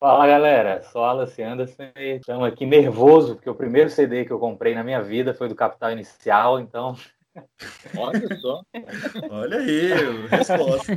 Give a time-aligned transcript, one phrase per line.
[0.00, 4.38] Fala galera, sou Alan Anderson e estamos aqui nervoso, porque o primeiro CD que eu
[4.38, 6.96] comprei na minha vida foi do Capital Inicial, então.
[7.94, 8.62] Olha só.
[9.30, 9.90] Olha aí,
[10.30, 10.96] resposta.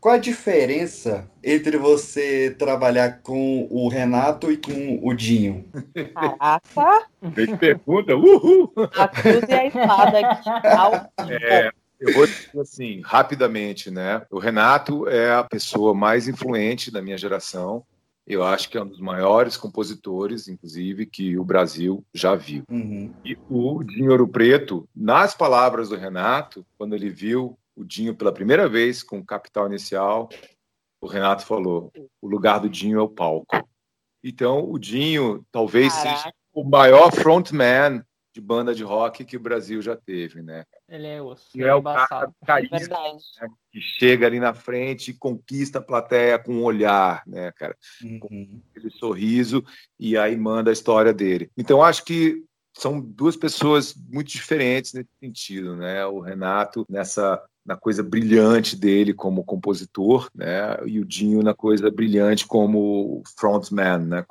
[0.00, 5.66] Qual a diferença entre você trabalhar com o Renato e com o Dinho?
[6.14, 7.06] Caraca!
[7.20, 8.72] Grande pergunta, uhul!
[8.96, 10.48] A cruz e a espada aqui.
[11.28, 11.70] É,
[12.00, 14.22] eu vou dizer assim, rapidamente, né?
[14.30, 17.84] O Renato é a pessoa mais influente da minha geração.
[18.26, 22.62] Eu acho que é um dos maiores compositores, inclusive, que o Brasil já viu.
[22.70, 23.12] Uhum.
[23.24, 28.32] E o Dinho Ouro Preto, nas palavras do Renato, quando ele viu o Dinho pela
[28.32, 30.28] primeira vez com o Capital Inicial,
[31.00, 33.68] o Renato falou: o lugar do Dinho é o palco.
[34.22, 36.16] Então, o Dinho talvez Caraca.
[36.18, 40.64] seja o maior frontman de banda de rock que o Brasil já teve, né?
[40.88, 41.48] Ele é osso.
[41.54, 42.32] E é o cara
[42.70, 43.24] Verdade.
[43.70, 47.76] que chega ali na frente e conquista a plateia com um olhar, né, cara?
[48.02, 48.60] Uhum.
[48.70, 49.64] aquele sorriso
[49.98, 51.50] e aí manda a história dele.
[51.56, 52.44] Então acho que
[52.74, 56.04] são duas pessoas muito diferentes nesse sentido, né?
[56.06, 60.76] O Renato nessa na coisa brilhante dele como compositor, né?
[60.84, 64.24] E o Dinho na coisa brilhante como frontman, né?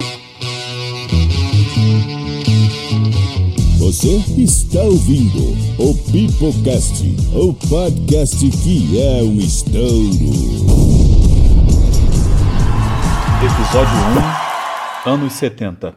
[3.81, 5.39] Você está ouvindo
[5.79, 9.81] o Pipocast, o podcast que é um estouro.
[13.43, 13.97] Episódio
[15.07, 15.95] 1 Anos 70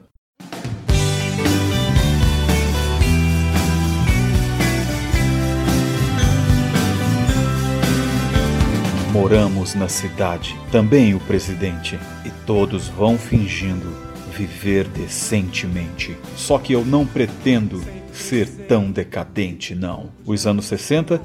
[9.12, 14.03] Moramos na cidade, também o presidente, e todos vão fingindo
[14.36, 16.16] viver decentemente.
[16.36, 17.80] Só que eu não pretendo
[18.12, 20.10] ser tão decadente, não.
[20.26, 21.20] Os anos 60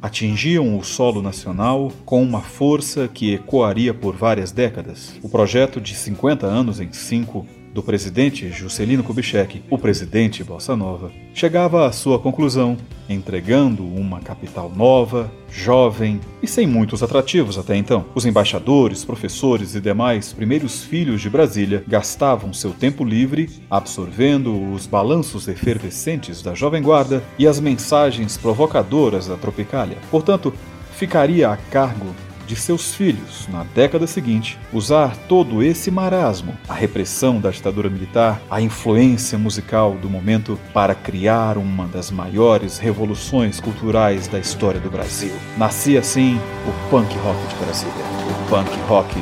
[0.00, 5.14] atingiam o solo nacional com uma força que ecoaria por várias décadas.
[5.22, 11.10] O projeto de 50 anos em 5 do presidente Juscelino Kubitschek, o presidente Bossa Nova,
[11.32, 12.76] chegava à sua conclusão,
[13.08, 18.04] entregando uma capital nova, jovem e sem muitos atrativos até então.
[18.14, 24.86] Os embaixadores, professores e demais primeiros filhos de Brasília gastavam seu tempo livre absorvendo os
[24.86, 29.98] balanços efervescentes da Jovem Guarda e as mensagens provocadoras da Tropicália.
[30.10, 30.52] Portanto,
[30.94, 32.14] ficaria a cargo
[32.46, 38.40] de seus filhos, na década seguinte, usar todo esse marasmo, a repressão da ditadura militar,
[38.50, 44.90] a influência musical do momento para criar uma das maiores revoluções culturais da história do
[44.90, 45.32] Brasil.
[45.56, 49.20] Nascia assim o punk rock de Brasília, o punk rock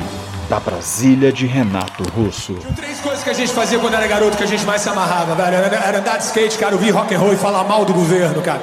[0.49, 2.55] da Brasília de Renato Russo.
[2.75, 5.33] Três coisas que a gente fazia quando era garoto que a gente mais se amarrava,
[5.33, 5.55] velho.
[5.55, 8.41] Era, era andar de skate, cara, ouvir rock and roll e falar mal do governo,
[8.41, 8.61] cara.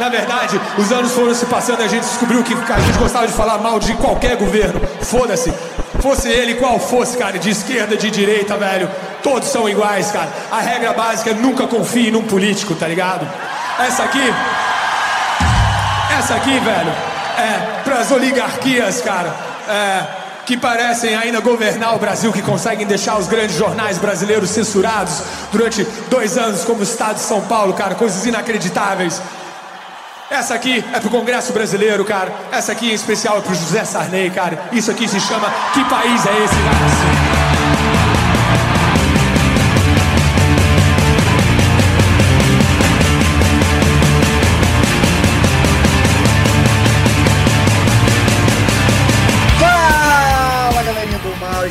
[0.00, 3.26] Na verdade, os anos foram se passando e a gente descobriu que a gente gostava
[3.26, 4.80] de falar mal de qualquer governo.
[5.02, 5.52] Foda-se.
[6.00, 8.90] Fosse ele qual fosse, cara, de esquerda, de direita, velho.
[9.22, 10.30] Todos são iguais, cara.
[10.50, 13.28] A regra básica é nunca confie num político, tá ligado?
[13.78, 14.34] Essa aqui.
[16.18, 16.92] Essa aqui, velho,
[17.36, 19.34] é pras oligarquias, cara.
[19.68, 25.22] É que parecem ainda governar o Brasil, que conseguem deixar os grandes jornais brasileiros censurados
[25.52, 29.22] durante dois anos, como o Estado de São Paulo, cara, coisas inacreditáveis.
[30.30, 32.32] Essa aqui é pro Congresso Brasileiro, cara.
[32.52, 34.68] Essa aqui em especial é pro José Sarney, cara.
[34.70, 37.19] Isso aqui se chama Que País é Esse, cara?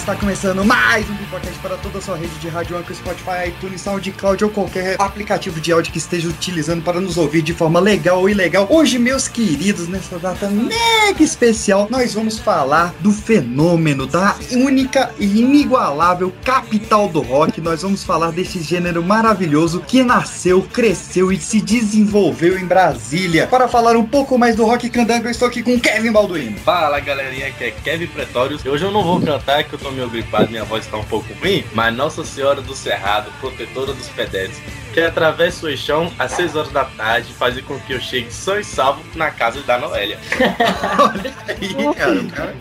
[0.10, 3.80] Está começando mais um podcast para toda a sua rede de rádio Anchor, Spotify, iTunes,
[3.82, 8.20] SoundCloud ou qualquer aplicativo de áudio que esteja utilizando para nos ouvir de forma legal
[8.20, 8.66] ou ilegal.
[8.72, 15.26] Hoje, meus queridos, nessa data mega especial, nós vamos falar do fenômeno da única e
[15.26, 17.62] inigualável capital do rock.
[17.62, 23.46] Nós vamos falar desse gênero maravilhoso que nasceu, cresceu e se desenvolveu em Brasília.
[23.46, 26.58] Para falar um pouco mais do rock candango, eu estou aqui com Kevin Balduino.
[26.58, 28.66] Fala galerinha, aqui é Kevin Pretórios.
[28.66, 31.28] Hoje eu não vou cantar, que eu tô meio gripado, minha voz tá um pouco
[31.34, 34.62] ruim, mas Nossa Senhora do Cerrado, protetora dos pedestres,
[35.00, 38.60] que atravessa o chão às 6 horas da tarde, fazer com que eu chegue sã
[38.60, 40.18] e salvo na casa da Noélia.
[41.00, 42.54] Olha aí, cara, o cara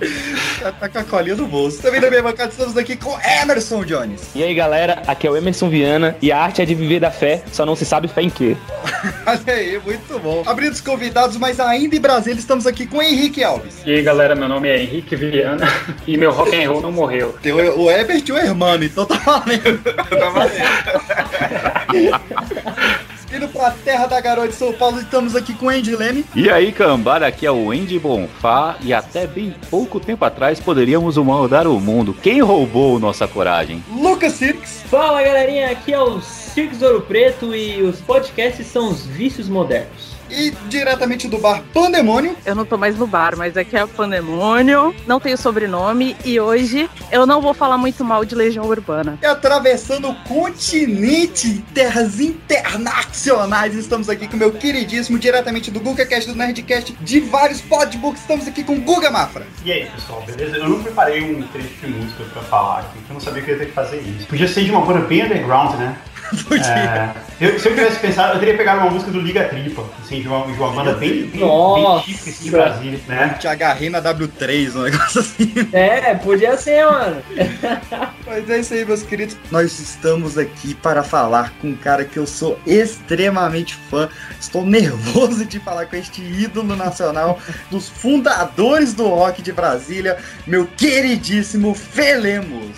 [0.61, 1.83] tá- tá com a colinha no bolso.
[1.83, 4.31] Também na minha bancada estamos aqui com Emerson Jones.
[4.35, 7.11] E aí galera, aqui é o Emerson Viana e a arte é de viver da
[7.11, 8.57] fé, só não se sabe fé em quê.
[9.27, 10.43] Olha aí, muito bom.
[10.47, 13.83] Abrindo os convidados, mas ainda em Brasília, estamos aqui com Henrique Alves.
[13.85, 15.67] E aí galera, meu nome é Henrique Viana
[16.07, 17.37] e meu rock and roll não morreu.
[17.43, 19.83] Tem o, o Ebert e o Hermano, então tá valendo.
[19.83, 21.68] Tá valendo.
[23.39, 24.99] No pra terra da garoa de São Paulo.
[25.01, 26.25] Estamos aqui com o Andy Leme.
[26.35, 31.17] E aí, cambada, aqui é o Andy Bonfá e até bem pouco tempo atrás poderíamos
[31.19, 32.17] mudar o mundo.
[32.21, 33.85] Quem roubou nossa coragem?
[33.93, 34.83] Lucas Sirks.
[34.91, 40.18] Fala galerinha, aqui é o Circos Ouro Preto e os podcasts são os vícios modernos.
[40.31, 42.37] E diretamente do bar Pandemônio.
[42.45, 44.95] Eu não tô mais no bar, mas aqui é o Pandemônio.
[45.07, 49.19] Não tenho sobrenome e hoje eu não vou falar muito mal de Legião Urbana.
[49.23, 56.29] E atravessando o continente, terras internacionais, estamos aqui com o meu queridíssimo, diretamente do GugaCast,
[56.29, 58.21] do Nerdcast, de vários podbooks.
[58.21, 59.47] Estamos aqui com o Guga Mafra.
[59.65, 60.57] E aí, pessoal, beleza?
[60.57, 63.51] Eu não preparei um trecho de música pra falar aqui, porque eu não sabia que
[63.51, 64.27] eu ia ter que fazer isso.
[64.27, 65.97] Podia ser de uma banda bem underground, né?
[66.69, 67.11] É,
[67.41, 70.29] eu- se eu tivesse pensado, eu teria pegado uma música do Liga Tripa, assim, de
[70.29, 73.37] uma, de uma banda bem, bem, bem típica assim, de Brasília, né?
[73.39, 75.53] Te agarrei na W3, um negócio assim.
[75.73, 77.23] É, podia ser, mano.
[78.27, 79.37] Mas é isso aí, meus queridos.
[79.51, 84.09] Nós estamos aqui para falar com um cara que eu sou extremamente fã.
[84.39, 87.39] Estou nervoso de falar com este ídolo nacional
[87.71, 92.77] dos fundadores do rock de Brasília, meu queridíssimo Felemos.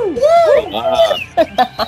[0.00, 1.16] Olá,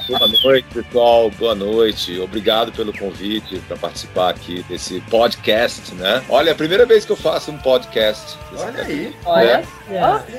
[0.06, 1.30] boa noite, pessoal.
[1.30, 2.20] Boa noite.
[2.20, 6.22] Obrigado pelo convite para participar aqui desse podcast, né?
[6.28, 8.38] Olha, é a primeira vez que eu faço um podcast.
[8.54, 9.16] Olha aí.
[9.24, 9.64] Olha.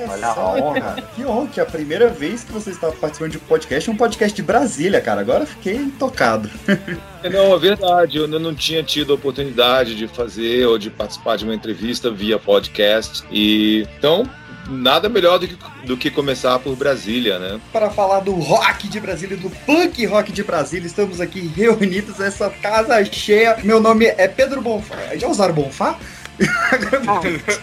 [0.08, 1.02] Olha a honra.
[1.16, 3.96] Que honra que é a primeira vez que você está participando de um podcast, um
[3.96, 5.20] podcast de Brasília, cara.
[5.20, 6.48] Agora eu fiquei tocado.
[7.28, 8.18] Não, é verdade.
[8.18, 12.10] Eu ainda não tinha tido a oportunidade de fazer ou de participar de uma entrevista
[12.10, 13.24] via podcast.
[13.30, 14.28] E então,
[14.68, 17.60] nada melhor do que, do que começar por Brasília, né?
[17.72, 22.50] Para falar do rock de Brasília, do punk rock de Brasília, estamos aqui reunidos nessa
[22.50, 23.58] casa cheia.
[23.62, 24.96] Meu nome é Pedro Bonfá.
[25.16, 25.98] Já usaram Bonfá?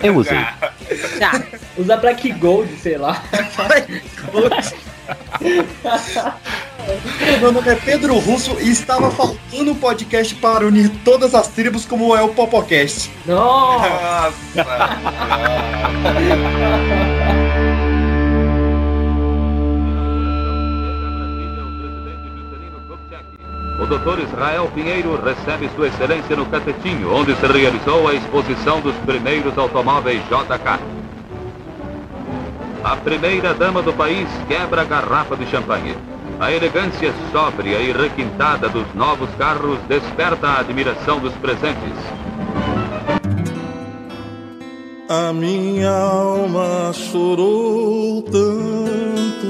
[0.02, 0.38] Eu usei.
[1.20, 1.44] Já.
[1.78, 3.22] Usa Black Gold, sei lá.
[7.40, 11.86] Meu nome é Pedro Russo e estava faltando um podcast para unir todas as tribos
[11.86, 13.12] como é o Popocast.
[13.26, 14.34] Nossa.
[23.80, 24.20] O Dr.
[24.28, 30.22] Israel Pinheiro recebe Sua Excelência no Catetinho, onde se realizou a exposição dos primeiros automóveis
[30.26, 30.80] JK.
[32.84, 35.96] A primeira dama do país quebra a garrafa de champanhe.
[36.42, 41.94] A elegância sóbria e requintada dos novos carros desperta a admiração dos presentes.
[45.08, 49.48] A minha alma chorou tanto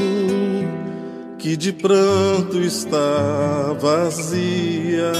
[1.39, 5.13] que de pranto está vazia.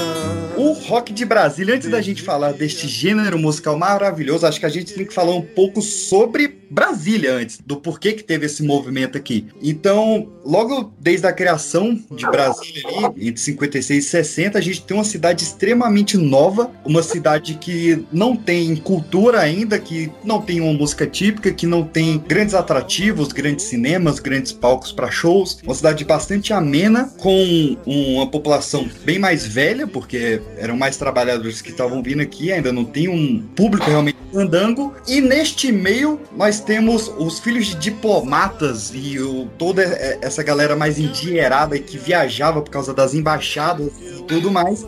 [0.61, 4.69] O rock de Brasília, antes da gente falar deste gênero musical maravilhoso, acho que a
[4.69, 9.17] gente tem que falar um pouco sobre Brasília antes, do porquê que teve esse movimento
[9.17, 9.47] aqui.
[9.61, 14.95] Então, logo desde a criação de Brasília ali, entre 56 e 60, a gente tem
[14.95, 20.71] uma cidade extremamente nova, uma cidade que não tem cultura ainda, que não tem uma
[20.71, 26.05] música típica, que não tem grandes atrativos, grandes cinemas, grandes palcos para shows, uma cidade
[26.05, 32.21] bastante amena, com uma população bem mais velha, porque eram mais trabalhadores que estavam vindo
[32.21, 34.93] aqui, ainda não tem um público realmente andango.
[35.07, 39.81] E neste meio nós temos os filhos de diplomatas e o- toda
[40.21, 44.85] essa galera mais endinheirada que viajava por causa das embaixadas e tudo mais.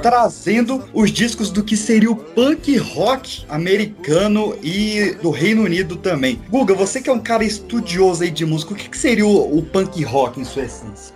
[0.00, 6.40] Trazendo os discos do que seria o punk rock americano e do Reino Unido também.
[6.48, 9.58] Guga, você que é um cara estudioso aí de música, o que, que seria o,
[9.58, 11.14] o punk rock em sua essência?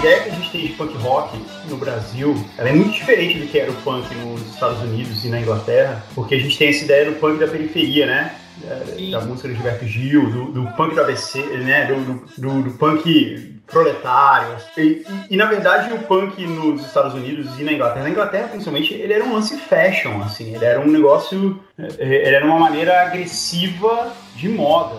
[0.00, 1.38] Ideia que a gente tem de punk rock
[1.68, 5.28] no Brasil, ela é muito diferente do que era o punk nos Estados Unidos e
[5.28, 8.34] na Inglaterra, porque a gente tem essa ideia do punk da periferia, né?
[8.64, 11.86] Da, da música do Gilberto Gil, do, do punk do ABC, né?
[11.86, 11.96] Do,
[12.38, 14.56] do, do- punk proletário.
[14.76, 18.48] E, e- e, na verdade o punk nos Estados Unidos e na Inglaterra, na Inglaterra
[18.48, 22.58] principalmente, ele era um lance fashion, assim, ele era um negócio, eh, ele era uma
[22.58, 24.96] maneira agressiva de moda,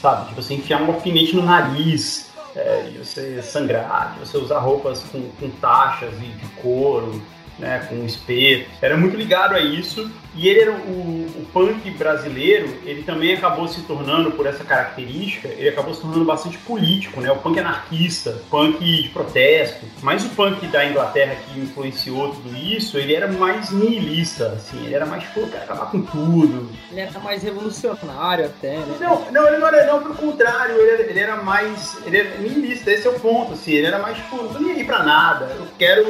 [0.00, 0.28] sabe?
[0.28, 5.02] Tipo assim, enfiar um alfinete no nariz, é, de você sangrar, de você usar roupas
[5.04, 7.22] com, com taxas e de couro,
[7.60, 8.70] né, com espeto.
[8.80, 10.10] Era muito ligado a isso.
[10.34, 15.48] E ele era o, o punk brasileiro, ele também acabou se tornando, por essa característica,
[15.48, 17.32] ele acabou se tornando bastante político, né?
[17.32, 19.84] O punk anarquista, punk de protesto.
[20.02, 24.94] Mas o punk da Inglaterra que influenciou tudo isso, ele era mais nihilista, assim, ele
[24.94, 28.96] era mais, tipo, eu quero acabar com tudo, Ele era mais revolucionário até, né?
[29.00, 32.38] não, não, ele não era, não, pelo contrário, ele era, ele era mais, ele era
[32.38, 35.02] nihilista, esse é o ponto, assim, ele era mais, tipo, não tô nem aí pra
[35.02, 36.04] nada, eu quero,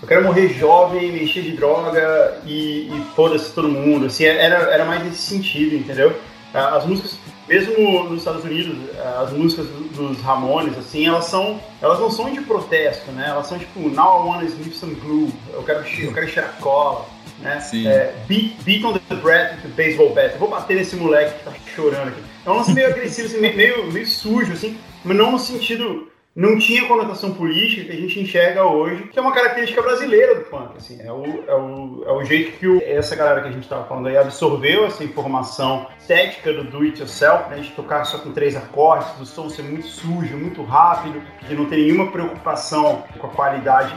[0.00, 4.56] eu quero morrer jovem, me encher de droga e, e foda-se todo mundo, assim, era,
[4.72, 6.14] era mais nesse sentido, entendeu?
[6.54, 8.76] Ah, As músicas mesmo nos Estados Unidos,
[9.20, 13.28] as músicas dos Ramones, assim, elas são, elas não são de protesto, né?
[13.28, 17.06] Elas são tipo, now I wanna sniff some glue, eu quero, eu quero cheirar cola,
[17.40, 17.58] né?
[17.86, 21.38] É, beat, beat on the breath with the baseball bat, eu vou bater nesse moleque
[21.38, 22.22] que tá chorando aqui.
[22.44, 26.08] É um lance meio agressivo, assim, meio, meio sujo, assim, mas não no sentido
[26.38, 30.42] não tinha conotação política que a gente enxerga hoje, que é uma característica brasileira do
[30.42, 30.76] punk.
[30.76, 33.64] Assim, é, o, é, o, é o jeito que o, essa galera que a gente
[33.64, 38.18] estava falando aí absorveu essa informação estética do do it yourself, né, de tocar só
[38.18, 43.02] com três acordes, do som ser muito sujo, muito rápido, de não ter nenhuma preocupação
[43.18, 43.92] com a qualidade,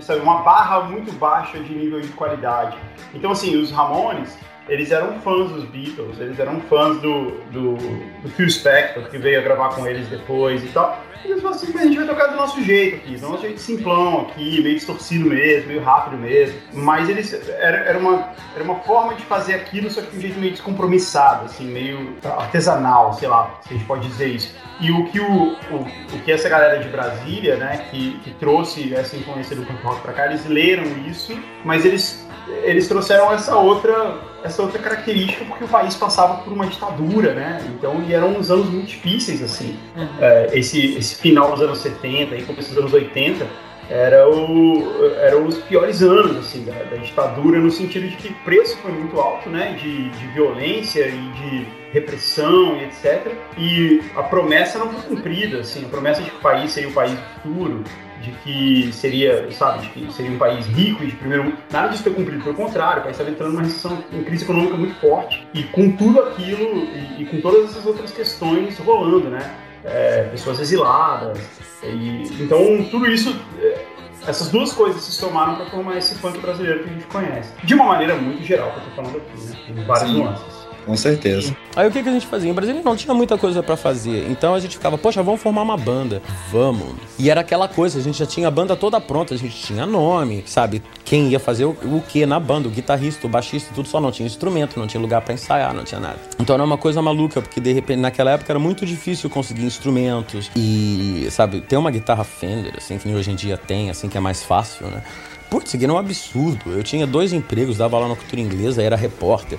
[0.00, 2.76] sabe, uma barra muito baixa de nível de qualidade.
[3.14, 4.36] Então, assim, os Ramones
[4.68, 7.74] eles eram fãs dos Beatles, eles eram fãs do, do,
[8.22, 11.02] do Phil Spector, que veio a gravar com eles depois e tal.
[11.24, 14.22] E falaram assim, a gente vai tocar do nosso jeito aqui, do nosso jeito simplão
[14.22, 16.58] aqui, meio distorcido mesmo, meio rápido mesmo.
[16.72, 20.20] Mas eles, era, era, uma, era uma forma de fazer aquilo, só que de um
[20.20, 24.54] jeito meio descompromissado, assim, meio artesanal, sei lá, se a gente pode dizer isso.
[24.80, 25.76] E o que, o, o,
[26.12, 30.00] o que essa galera de Brasília, né, que, que trouxe essa influência do punk rock
[30.00, 32.21] pra cá, eles leram isso, mas eles
[32.64, 37.64] eles trouxeram essa outra, essa outra característica porque o país passava por uma ditadura, né?
[37.76, 39.78] Então, e eram uns anos muito difíceis, assim.
[39.96, 40.08] Uhum.
[40.20, 43.46] É, esse, esse final dos anos 70 e começo dos anos 80
[43.90, 48.34] era o, eram os piores anos, assim, da, da, ditadura, no sentido de que o
[48.44, 49.76] preço foi muito alto, né?
[49.80, 53.32] De, de violência e de repressão e etc.
[53.58, 56.92] E a promessa não foi cumprida, assim, a promessa de que o país seria o
[56.92, 57.84] país futuro,
[58.22, 61.58] de que seria, sabe, de que seria um país rico e de primeiro mundo.
[61.70, 64.76] Nada disso foi cumprido, pelo contrário, o país estava entrando numa recessão, em crise econômica
[64.76, 65.46] muito forte.
[65.52, 69.54] E com tudo aquilo e, e com todas essas outras questões rolando, né?
[69.84, 71.38] É, pessoas exiladas.
[71.82, 73.84] E, então, tudo isso, é,
[74.26, 77.52] essas duas coisas se somaram para formar esse funk brasileiro que a gente conhece.
[77.64, 79.56] De uma maneira muito geral, que eu estou falando aqui, né?
[79.66, 80.18] Tem várias Sim.
[80.18, 80.61] nuances.
[80.84, 81.56] Com certeza.
[81.76, 82.50] Aí o que, que a gente fazia?
[82.50, 84.28] Em Brasília não tinha muita coisa para fazer.
[84.30, 86.20] Então a gente ficava, poxa, vamos formar uma banda.
[86.50, 86.94] Vamos.
[87.18, 89.86] E era aquela coisa, a gente já tinha a banda toda pronta, a gente tinha
[89.86, 90.82] nome, sabe?
[91.04, 94.10] Quem ia fazer o, o que na banda, o guitarrista, o baixista, tudo só não
[94.10, 96.18] tinha instrumento, não tinha lugar para ensaiar, não tinha nada.
[96.38, 100.50] Então era uma coisa maluca, porque de repente naquela época era muito difícil conseguir instrumentos
[100.56, 104.20] e, sabe, ter uma guitarra Fender, assim, que hoje em dia tem, assim, que é
[104.20, 105.02] mais fácil, né?
[105.48, 106.72] Putz, era um absurdo.
[106.72, 109.58] Eu tinha dois empregos, dava lá na cultura inglesa, era repórter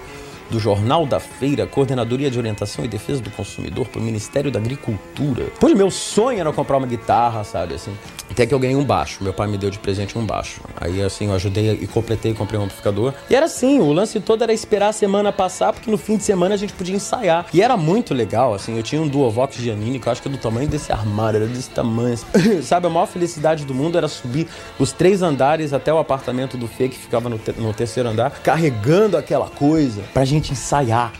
[0.49, 4.59] do Jornal da Feira, Coordenadoria de Orientação e Defesa do Consumidor para o Ministério da
[4.59, 5.47] Agricultura.
[5.59, 7.93] Pois meu sonho era comprar uma guitarra, sabe, assim.
[8.29, 9.23] Até que eu ganhei um baixo.
[9.23, 10.61] Meu pai me deu de presente um baixo.
[10.81, 13.13] Aí, assim, eu ajudei e completei, comprei um amplificador.
[13.29, 16.23] E era assim, o lance todo era esperar a semana passar, porque no fim de
[16.23, 17.45] semana a gente podia ensaiar.
[17.53, 20.31] E era muito legal, assim, eu tinha um Duovox Giannini, que eu acho que é
[20.31, 22.15] do tamanho desse armário, era desse tamanho.
[22.15, 22.61] Assim.
[22.63, 24.47] sabe, a maior felicidade do mundo era subir
[24.79, 28.31] os três andares até o apartamento do Fê, que ficava no, te no terceiro andar,
[28.41, 31.11] carregando aquela coisa pra gente ensaiar,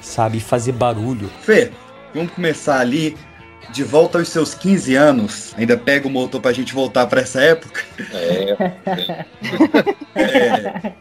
[0.00, 0.40] sabe?
[0.40, 1.30] Fazer barulho.
[1.42, 1.70] Fê,
[2.14, 3.16] vamos começar ali
[3.70, 7.40] de volta aos seus 15 anos, ainda pega o motor pra gente voltar pra essa
[7.40, 7.82] época.
[8.12, 8.56] É.
[10.20, 10.92] é.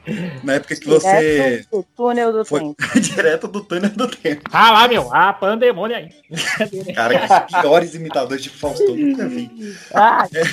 [0.44, 1.12] Na época que você.
[1.12, 2.60] Direto do túnel do foi...
[2.60, 2.76] tempo.
[3.00, 4.42] Direto do túnel do tempo.
[4.52, 6.10] Ah lá, meu, a pandemônia aí.
[6.96, 9.52] Cara, os piores imitadores de Faustão nunca vi.
[9.94, 10.28] Ah.
[10.34, 10.44] É.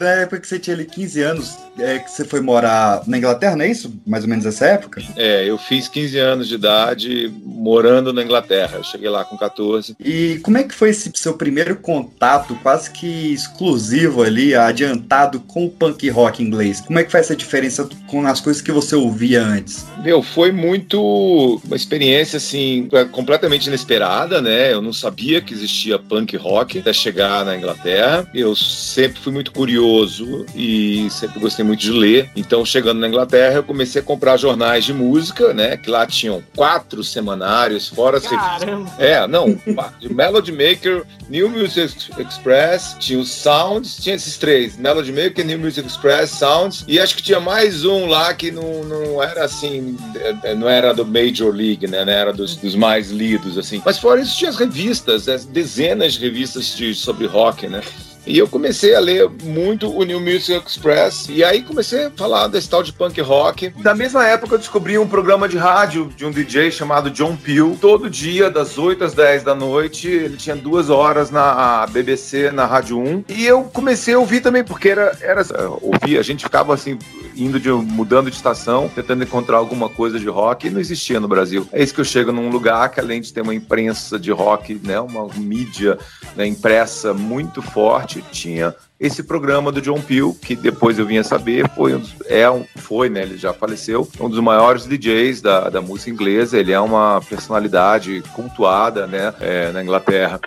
[0.00, 3.56] Na época que você tinha ali 15 anos, é que você foi morar na Inglaterra,
[3.56, 3.92] não é isso?
[4.06, 5.02] Mais ou menos essa época?
[5.16, 8.78] É, eu fiz 15 anos de idade morando na Inglaterra.
[8.78, 9.96] Eu cheguei lá com 14.
[10.00, 15.40] E como é que foi esse seu primeiro primeiro contato quase que exclusivo ali, adiantado
[15.40, 16.82] com o punk rock inglês?
[16.82, 19.86] Como é que faz essa diferença com as coisas que você ouvia antes?
[20.04, 24.70] Meu, foi muito uma experiência assim completamente inesperada, né?
[24.70, 28.28] Eu não sabia que existia punk rock até chegar na Inglaterra.
[28.34, 32.30] Eu sempre fui muito curioso e sempre gostei muito de ler.
[32.36, 35.78] Então, chegando na Inglaterra, eu comecei a comprar jornais de música, né?
[35.78, 38.92] Que lá tinham quatro semanários, fora as revistas.
[38.98, 39.58] É, não,
[40.10, 45.58] Melody Maker, New New Music Express, tinha o Sounds, tinha esses três, Melody Maker, New
[45.58, 49.96] Music Express, Sounds, e acho que tinha mais um lá que não, não era assim,
[50.42, 53.82] é, não era do Major League, né, era dos, dos mais lidos, assim.
[53.84, 57.82] Mas fora isso tinha as revistas, as dezenas de revistas de, sobre rock, né.
[58.26, 61.26] E eu comecei a ler muito o New Music Express.
[61.28, 63.72] E aí comecei a falar desse tal de punk rock.
[63.78, 67.76] Na mesma época eu descobri um programa de rádio de um DJ chamado John Peel.
[67.80, 72.66] Todo dia, das 8 às 10 da noite, ele tinha duas horas na BBC, na
[72.66, 73.24] Rádio 1.
[73.28, 75.42] E eu comecei a ouvir também, porque era, era
[75.80, 76.98] ouvir, a gente ficava assim,
[77.36, 81.28] indo de mudando de estação, tentando encontrar alguma coisa de rock, e não existia no
[81.28, 81.68] Brasil.
[81.72, 84.80] É isso que eu chego num lugar que além de ter uma imprensa de rock,
[84.82, 85.98] né, uma mídia
[86.34, 91.68] né, impressa muito forte, tinha esse programa do John Peel, que depois eu vinha saber,
[91.74, 95.68] foi, um dos- é um, foi, né, ele já faleceu, um dos maiores DJs da,
[95.68, 100.40] da música inglesa, ele é uma personalidade cultuada, né, é, na Inglaterra.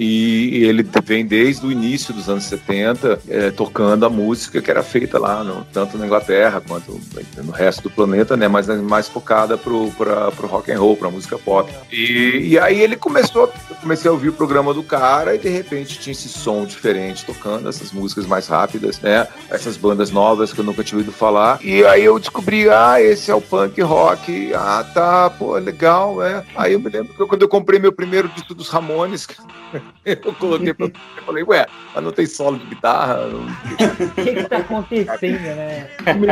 [0.00, 4.82] E ele vem desde o início dos anos 70 eh, tocando a música que era
[4.82, 7.00] feita lá, no- tanto na Inglaterra quanto
[7.42, 8.46] no resto do planeta, né?
[8.46, 11.72] Mas mais focada pro, pra, pro rock and roll, pra música pop.
[11.90, 15.98] E, e aí ele começou, comecei a ouvir o programa do cara e de repente
[15.98, 19.26] tinha esse som diferente tocando, essas músicas mais rápidas, né?
[19.50, 21.58] Essas bandas novas que eu nunca tinha ouvido falar.
[21.60, 24.52] E aí eu descobri, ah, esse é o punk rock.
[24.54, 26.44] Ah, tá, pô, legal, é.
[26.54, 29.26] Aí eu me lembro que eu- quando eu comprei meu primeiro disco dos Ramones,
[30.04, 30.92] eu coloquei pra eu
[31.24, 33.26] falei, ué, mas não tem solo de guitarra?
[33.26, 33.46] Não...
[34.08, 35.88] O que que tá acontecendo, né?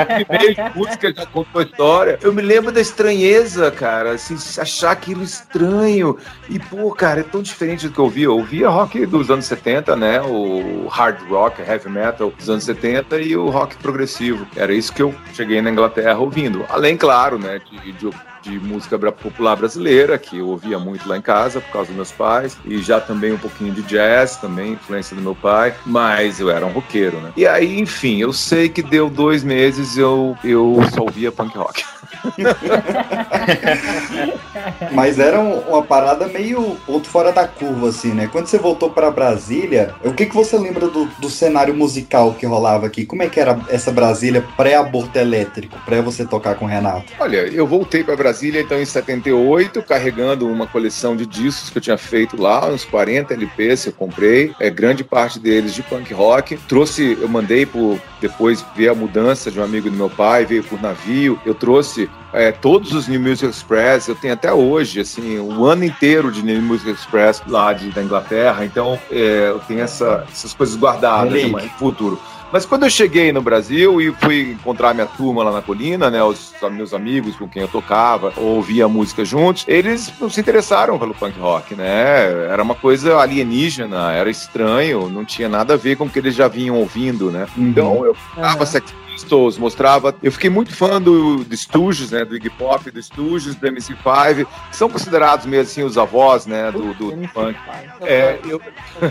[0.74, 2.18] música já contou a história.
[2.22, 6.16] Eu me lembro da estranheza, cara, assim, achar aquilo estranho.
[6.48, 8.24] E, pô, cara, é tão diferente do que eu ouvia.
[8.26, 10.20] Eu ouvia rock dos anos 70, né?
[10.22, 14.46] O hard rock, heavy metal dos anos 70 e o rock progressivo.
[14.56, 16.64] Era isso que eu cheguei na Inglaterra ouvindo.
[16.68, 18.10] Além, claro, né, de, de
[18.46, 22.12] de música popular brasileira, que eu ouvia muito lá em casa por causa dos meus
[22.12, 26.48] pais, e já também um pouquinho de jazz, também influência do meu pai, mas eu
[26.48, 27.32] era um roqueiro, né?
[27.36, 31.84] E aí, enfim, eu sei que deu dois meses eu, eu só ouvia punk rock.
[34.92, 38.28] Mas era um- uma parada meio ponto fora da curva, assim, né?
[38.30, 42.46] Quando você voltou pra Brasília, o que, que você lembra do, do cenário musical que
[42.46, 43.04] rolava aqui?
[43.04, 47.12] Como é que era essa Brasília pré-aborto elétrico, pré você tocar com o Renato?
[47.18, 51.82] Olha, eu voltei para Brasília então em 78, carregando uma coleção de discos que eu
[51.82, 56.56] tinha feito lá, uns 40 LPs eu comprei, é, grande parte deles de punk rock.
[56.68, 60.64] Trouxe, eu mandei por depois ver a mudança de um amigo do meu pai, veio
[60.64, 61.38] por navio.
[61.44, 65.84] Eu trouxe é, todos os New Music Express, eu tenho até hoje, assim, o ano
[65.84, 68.64] inteiro de New Music Express lá de, da Inglaterra.
[68.64, 71.62] Então, é, eu tenho essa- essas coisas guardadas Relíquia.
[71.62, 72.20] né, futuro.
[72.52, 76.22] Mas quando eu cheguei no Brasil e fui encontrar minha turma lá na colina, né,
[76.22, 81.12] os meus amigos com quem eu tocava, ouvia música juntos, eles não se interessaram pelo
[81.12, 82.46] punk rock, né?
[82.48, 86.36] Era uma coisa alienígena, era estranho, não tinha nada a ver com o que eles
[86.36, 87.46] já vinham ouvindo, né?
[87.58, 90.14] Então eu tocava Sex Pistols, mostrava.
[90.22, 92.24] Eu fiquei muito fã do, do Stooges, né?
[92.24, 96.70] Do Iggy Pop, do Stooges, do MC5, que são considerados mesmo assim os avós, né?
[96.70, 97.58] Do, do, do punk.
[98.02, 98.60] É, eu,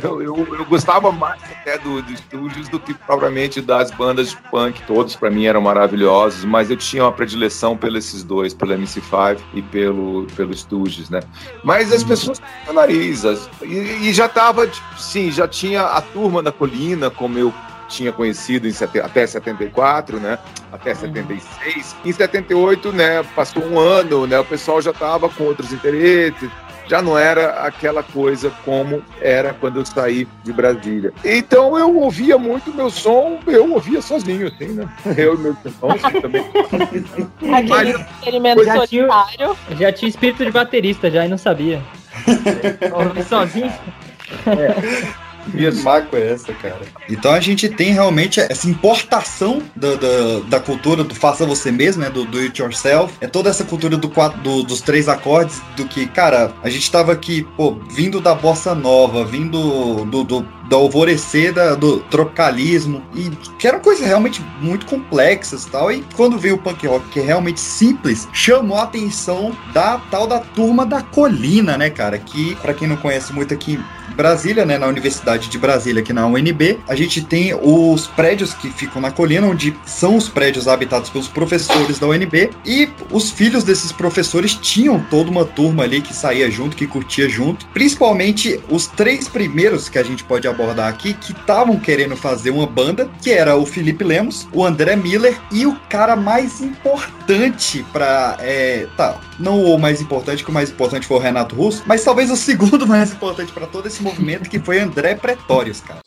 [0.03, 0.21] eu,
[0.59, 4.81] eu, gostava mais até do, do Stooges do que propriamente das bandas de punk.
[4.83, 9.39] Todos pra mim eram maravilhosos, mas eu tinha uma predileção pelos esses dois, pelo MC5
[9.53, 11.21] e pelo, pelo Stooges, né?
[11.63, 13.25] Mas as pessoas tinham nariz.
[13.25, 17.53] as- e, e já tava, tipo, sim, já tinha a turma da colina, como eu
[17.87, 20.37] tinha conhecido em até 74, né?
[20.71, 21.95] Até 76.
[22.03, 23.23] Em 78, né?
[23.35, 24.39] Passou um ano, né?
[24.39, 26.49] O pessoal já estava com outros interesses.
[26.87, 31.11] Já não era aquela coisa como era quando eu saí de Brasília.
[31.23, 34.87] Então eu ouvia muito meu som, eu ouvia sozinho, assim, né?
[35.17, 36.45] Eu e meus irmãos também.
[37.55, 39.57] Aquele experimento Já tinha- solitário.
[39.79, 41.81] Já tinha espírito de baterista já e não sabia.
[42.93, 43.73] Ouvi sozinho.
[45.51, 46.81] Que maco é essa, cara?
[47.09, 52.01] Então a gente tem realmente essa importação da, da, da cultura do faça você mesmo,
[52.01, 52.09] né?
[52.09, 53.13] Do do it yourself.
[53.21, 56.89] É toda essa cultura do quatro, do- dos três acordes, do que, cara, a gente
[56.91, 63.01] tava aqui, pô, vindo da bossa nova, vindo do, do, do alvorecer da- do tropicalismo,
[63.13, 65.91] e que eram coisas realmente muito complexas tal.
[65.91, 70.27] E quando veio o punk rock, que é realmente simples, chamou a atenção da tal
[70.27, 72.17] da turma da colina, né, cara?
[72.17, 73.79] Que, pra quem não conhece muito aqui
[74.15, 78.69] Brasília, né, na Universidade de Brasília, aqui na UNB, a gente tem os prédios que
[78.69, 83.63] ficam na colina, onde são os prédios habitados pelos professores da UNB, e os filhos
[83.63, 88.87] desses professores tinham toda uma turma ali que saía junto, que curtia junto, principalmente os
[88.87, 93.31] três primeiros que a gente pode abordar aqui, que estavam querendo fazer uma banda, que
[93.31, 98.37] era o Felipe Lemos, o André Miller e o cara mais importante pra.
[98.39, 102.03] É, tá, não o mais importante, que o mais importante foi o Renato Russo, mas
[102.03, 105.99] talvez o segundo mais importante pra todo esse movimento, que foi André Pretórios, cara.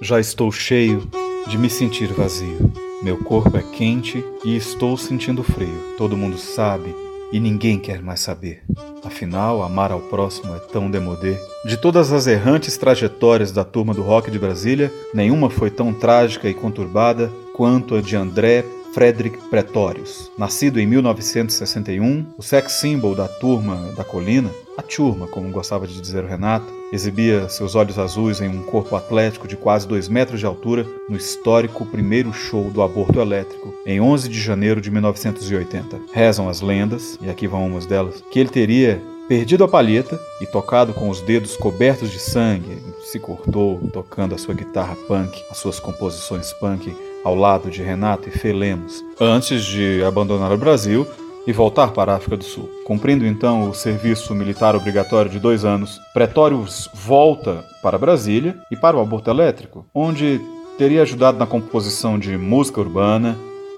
[0.00, 1.08] Já estou cheio
[1.48, 2.72] de me sentir vazio.
[3.02, 5.94] Meu corpo é quente e estou sentindo frio.
[5.96, 6.94] Todo mundo sabe
[7.32, 8.62] e ninguém quer mais saber.
[9.04, 11.36] Afinal, amar ao próximo é tão demodê.
[11.64, 16.48] De todas as errantes trajetórias da turma do rock de Brasília, nenhuma foi tão trágica
[16.48, 20.30] e conturbada quanto a de André Frederick Pretorius.
[20.36, 26.00] Nascido em 1961, o sex symbol da turma da colina, a turma, como gostava de
[26.00, 30.40] dizer o Renato, exibia seus olhos azuis em um corpo atlético de quase 2 metros
[30.40, 36.00] de altura no histórico primeiro show do aborto elétrico, em 11 de janeiro de 1980.
[36.12, 40.46] Rezam as lendas, e aqui vão umas delas, que ele teria perdido a palheta e
[40.46, 45.58] tocado com os dedos cobertos de sangue, se cortou tocando a sua guitarra punk, as
[45.58, 51.06] suas composições punk ao lado de Renato e Felemos, antes de abandonar o Brasil
[51.46, 52.68] e voltar para a África do Sul.
[52.84, 58.96] Cumprindo então o serviço militar obrigatório de dois anos, Pretórios volta para Brasília e para
[58.96, 60.40] o aborto elétrico, onde
[60.76, 63.36] teria ajudado na composição de música urbana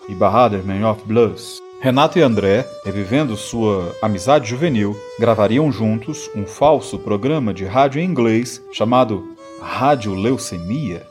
[0.08, 1.60] e Bahadur Man of Blues.
[1.80, 8.04] Renato e André, revivendo sua amizade juvenil, gravariam juntos um falso programa de rádio em
[8.04, 9.24] inglês chamado
[9.62, 11.06] Rádio Leucemia.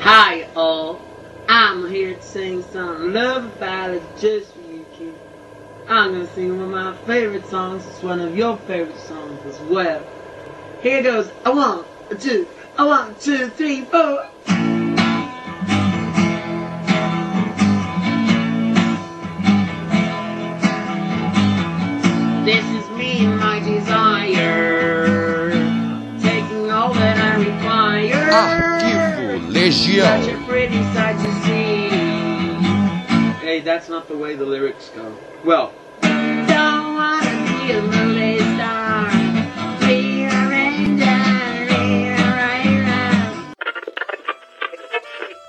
[0.00, 1.00] Hi, all.
[1.48, 5.14] I'm here to sing some love ballads just for you, kid.
[5.88, 7.86] I'm gonna sing one of my favorite songs.
[7.86, 10.02] It's one of your favorite songs as well.
[10.82, 12.46] Here goes a one, a two,
[12.78, 14.28] a one, two, three, four.
[22.44, 25.50] This is me and my desire,
[26.20, 28.30] taking all that I require.
[28.30, 28.73] Arquivo
[29.70, 29.98] See.
[33.40, 35.10] Hey, that's not the way the lyrics go.
[35.42, 35.72] Well,
[36.02, 39.08] don't wanna be a movie star.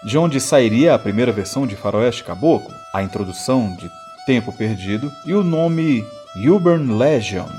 [0.06, 3.92] De onde sairia a primeira versão de Faroeste Caboclo, a introdução de
[4.26, 6.06] Tempo Perdido e o nome
[6.38, 7.50] Uburn Legion,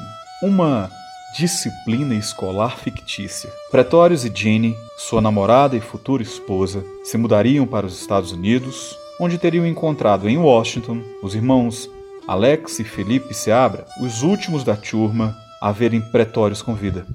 [0.42, 0.88] uma
[1.36, 3.52] disciplina escolar fictícia.
[3.70, 9.36] Pretórios e Ginny, sua namorada e futura esposa, se mudariam para os Estados Unidos, onde
[9.36, 11.90] teriam encontrado em Washington os irmãos
[12.26, 17.06] Alex e Felipe Seabra, os últimos da turma a verem Pretórios com vida.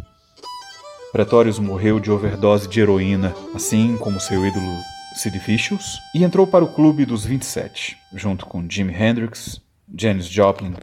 [1.11, 4.77] Pretórios morreu de overdose de heroína, assim como seu ídolo
[5.15, 9.59] Sid Vicious, e entrou para o Clube dos 27, junto com Jimi Hendrix,
[9.93, 10.75] Janis Joplin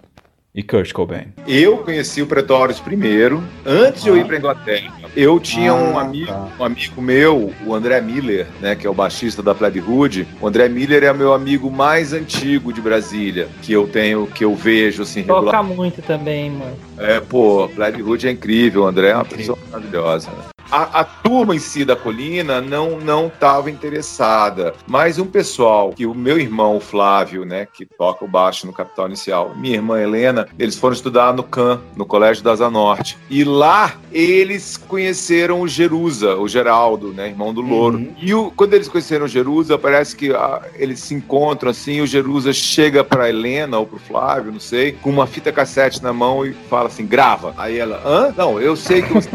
[0.58, 1.28] e Kurt Cobain.
[1.46, 4.92] Eu conheci o Pretórios primeiro, antes de eu ir para Inglaterra.
[5.14, 9.40] Eu tinha um amigo, um amigo meu, o André Miller, né, que é o baixista
[9.40, 10.26] da Plebe Hood.
[10.40, 14.52] O André Miller é meu amigo mais antigo de Brasília, que eu tenho, que eu
[14.56, 15.62] vejo assim Toca regular.
[15.62, 16.76] muito também, mano.
[16.98, 20.28] É, pô, Plebe Hood é incrível, o André é uma pessoa maravilhosa.
[20.70, 26.04] A, a turma em si da colina não não estava interessada, mas um pessoal que
[26.04, 29.98] o meu irmão o Flávio, né, que toca o baixo no Capital Inicial, minha irmã
[29.98, 33.16] Helena, eles foram estudar no CAN, no Colégio da Asa Norte.
[33.30, 38.06] E lá eles conheceram o Jerusa, o Geraldo, né, irmão do Louro.
[38.20, 42.06] E o- quando eles conheceram o Jerusa, parece que ah, eles se encontram assim, o
[42.06, 46.44] Jerusa chega para Helena ou pro Flávio, não sei, com uma fita cassete na mão
[46.44, 47.54] e fala assim: "Grava".
[47.56, 48.34] Aí ela: "Hã?
[48.36, 49.30] Não, eu sei que você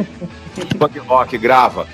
[0.78, 1.88] punk rock grava.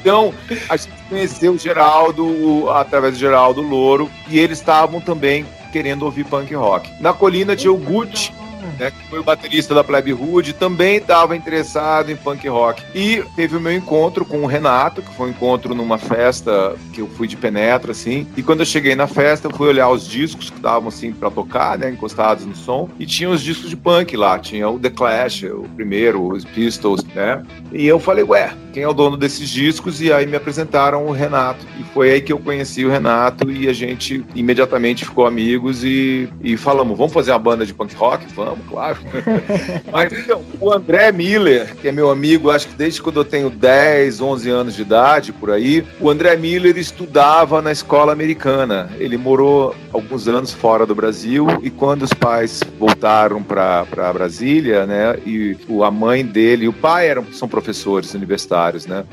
[0.00, 0.34] Então,
[0.68, 6.24] a gente conheceu o Geraldo através do Geraldo Louro e eles estavam também querendo ouvir
[6.24, 6.90] punk rock.
[7.00, 8.32] Na colina tinha o Gucci,
[8.78, 12.82] né, que foi o baterista da Plebe Hood, também estava interessado em punk rock.
[12.94, 17.00] E teve o meu encontro com o Renato, que foi um encontro numa festa que
[17.00, 18.26] eu fui de penetra, assim.
[18.36, 21.30] E quando eu cheguei na festa, eu fui olhar os discos que estavam, assim, pra
[21.30, 22.88] tocar, né, encostados no som.
[22.98, 24.38] E tinha os discos de punk lá.
[24.38, 27.42] Tinha o The Clash, o primeiro, os Pistols, né.
[27.72, 30.02] E eu falei, ué, quem é o dono desses discos?
[30.02, 31.64] E aí me apresentaram o Renato.
[31.80, 36.28] E foi aí que eu conheci o Renato e a gente imediatamente ficou amigos e,
[36.42, 38.26] e falamos, vamos fazer uma banda de punk rock?
[38.34, 38.98] Vamos, claro.
[39.90, 43.50] Mas então, o André Miller, que é meu amigo, acho que desde quando eu tenho
[43.50, 48.90] 10, 11 anos de idade, por aí, o André Miller estudava na escola americana.
[48.98, 55.18] Ele morou alguns anos fora do Brasil e quando os pais voltaram para Brasília, né,
[55.24, 59.04] e a mãe dele e o pai eram, são professores universitários, né,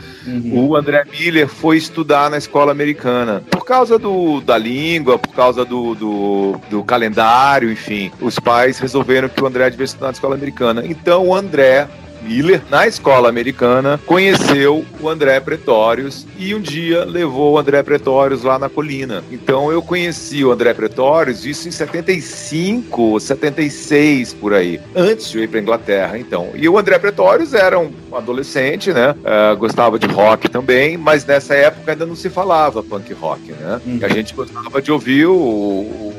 [0.52, 3.44] o André Miller foi estudar na escola americana.
[3.50, 8.12] Por causa do, da língua, por causa do, do, do calendário, enfim.
[8.20, 10.86] Os pais resolveram que o André devia estudar na escola americana.
[10.86, 11.88] Então o André
[12.24, 18.44] Miller, na escola americana, conheceu o André Pretórios e um dia levou o André Pretórios
[18.44, 19.24] lá na colina.
[19.32, 25.44] Então eu conheci o André Pretórios, isso em 75, 76 por aí, antes de eu
[25.44, 26.18] ir para Inglaterra.
[26.18, 29.12] Então, e o André Pretórios era um adolescente, né?
[29.12, 33.82] Uh, gostava de rock também, mas nessa época ainda não se falava punk rock, né?
[33.86, 34.00] Uhum.
[34.02, 36.13] A gente gostava de ouvir o o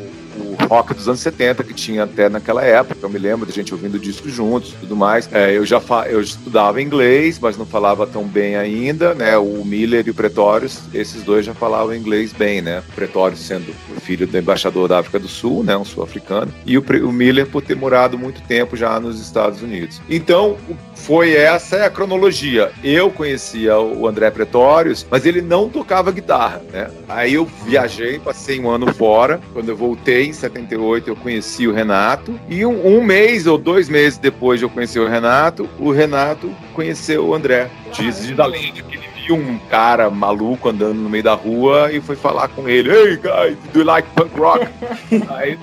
[0.67, 2.99] rock dos anos 70 que tinha até naquela época.
[3.03, 5.29] Eu me lembro de gente ouvindo discos juntos e tudo mais.
[5.33, 9.37] É, eu já eu estudava inglês, mas não falava tão bem ainda, né?
[9.37, 12.83] O Miller e o Pretórios, esses dois já falavam inglês bem, né?
[12.89, 15.77] O Pretórios sendo o filho do embaixador da África do Sul, né?
[15.77, 16.53] Um sul-africano.
[16.67, 20.01] E o, o Miller por ter morado muito tempo já nos Estados Unidos.
[20.09, 20.57] Então,
[20.95, 22.73] foi essa é a cronologia.
[22.83, 26.91] Eu conhecia o André Pretórios, mas ele não tocava guitarra, né?
[27.09, 29.41] Aí eu viajei, passei um ano fora.
[29.53, 32.39] Quando eu voltei em 78, eu conheci o Renato.
[32.49, 36.55] E um, um mês ou dois meses depois de eu conhecer o Renato, o Renato
[36.73, 37.69] conheceu o André.
[37.93, 41.93] Diz de da lenda que ele viu um cara maluco andando no meio da rua
[41.93, 44.67] e foi falar com ele: Hey guys, do you like punk rock?
[45.31, 45.59] Aí,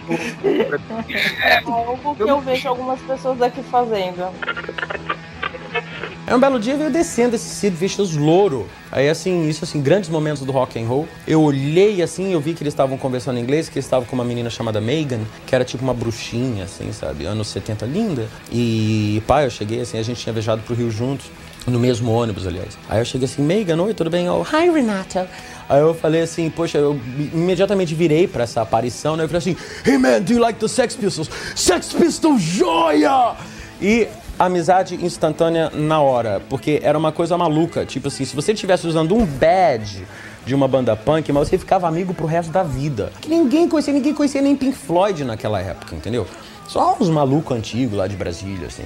[1.44, 4.30] é algo que eu vejo algumas pessoas aqui fazendo.
[6.32, 8.66] É um belo dia veio descendo esse Sid Vicious louro.
[8.90, 11.06] Aí assim, isso assim, grandes momentos do rock and roll.
[11.28, 14.16] Eu olhei assim, eu vi que eles estavam conversando em inglês, que eles estavam com
[14.16, 17.26] uma menina chamada Megan, que era tipo uma bruxinha, assim, sabe?
[17.26, 18.30] Anos 70, linda.
[18.50, 21.26] E pai, eu cheguei assim, a gente tinha viajado pro Rio juntos.
[21.68, 22.78] No mesmo ônibus, aliás.
[22.90, 24.30] Aí eu cheguei assim, Megan, oi, tudo bem?
[24.30, 25.30] Oh, hi, Renata.
[25.68, 26.98] Aí eu falei assim, poxa, eu
[27.34, 29.26] imediatamente virei pra essa aparição, né?
[29.26, 31.30] Eu falei assim, hey man, do you like the Sex Pistols?
[31.58, 33.36] Sex Pistols, joia!
[33.82, 34.08] E
[34.46, 37.86] amizade instantânea na hora, porque era uma coisa maluca.
[37.86, 40.06] Tipo assim, se você estivesse usando um badge
[40.46, 43.12] de uma banda punk, mas você ficava amigo pro resto da vida.
[43.22, 46.26] Que ninguém conhecia, ninguém conhecia nem Pink Floyd naquela época, entendeu?
[46.68, 48.86] Só uns malucos antigos lá de Brasília, assim.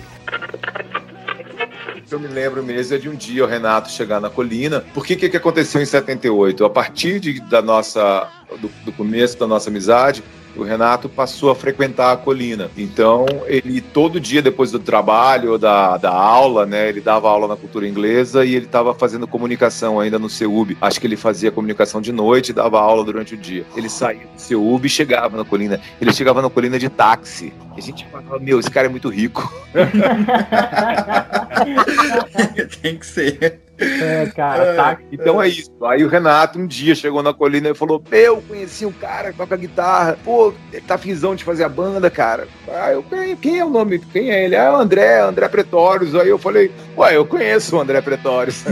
[2.11, 4.83] Eu me lembro mesmo é de um dia o Renato chegar na colina.
[4.93, 6.63] O que, que aconteceu em 78?
[6.65, 8.27] A partir de, da nossa,
[8.59, 10.23] do, do começo da nossa amizade,
[10.55, 12.69] o Renato passou a frequentar a colina.
[12.77, 17.55] Então, ele todo dia depois do trabalho, da, da aula, né, ele dava aula na
[17.55, 20.77] cultura inglesa e ele estava fazendo comunicação ainda no CEUB.
[20.81, 23.65] Acho que ele fazia comunicação de noite e dava aula durante o dia.
[23.75, 25.79] Ele saía do CEUB e chegava na colina.
[25.99, 27.53] Ele chegava na colina de táxi.
[27.75, 29.51] E a gente falava, meu, esse cara é muito rico.
[32.81, 33.64] Tem que ser.
[33.77, 34.97] É, cara, é, tá.
[35.11, 35.71] Então é isso.
[35.83, 39.38] Aí o Renato um dia chegou na colina e falou: Meu, conheci um cara que
[39.38, 40.17] toca guitarra.
[40.23, 42.47] Pô, ele tá finzão de fazer a banda, cara.
[42.67, 43.03] Aí eu,
[43.41, 43.99] quem é o nome?
[43.99, 44.55] Quem é ele?
[44.55, 46.15] Ah, é o André, André Pretórios.
[46.15, 48.63] Aí eu falei: Ué, eu conheço o André Pretórios.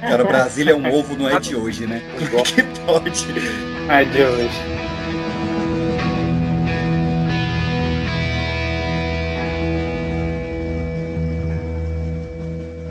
[0.00, 2.02] Cara, Brasília é um ovo, não é de hoje, né?
[2.44, 3.26] que pode?
[3.88, 4.85] É de hoje.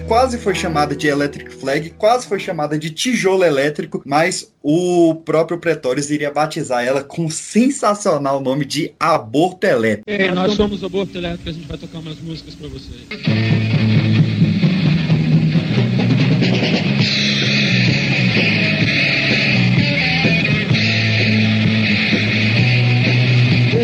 [0.08, 5.58] Quase foi chamada de Electric Flag, quase foi chamada de tijolo elétrico, mas o próprio
[5.58, 10.10] Pretórios iria batizar ela com o sensacional nome de Aborto Elétrico.
[10.10, 13.85] É, nós somos Aborto Elétrico, a gente vai tocar umas músicas para vocês.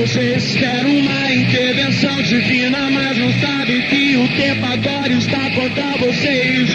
[0.02, 6.70] Vocês querem uma intervenção divina, mas não sabem que o tempo agora está contra vocês.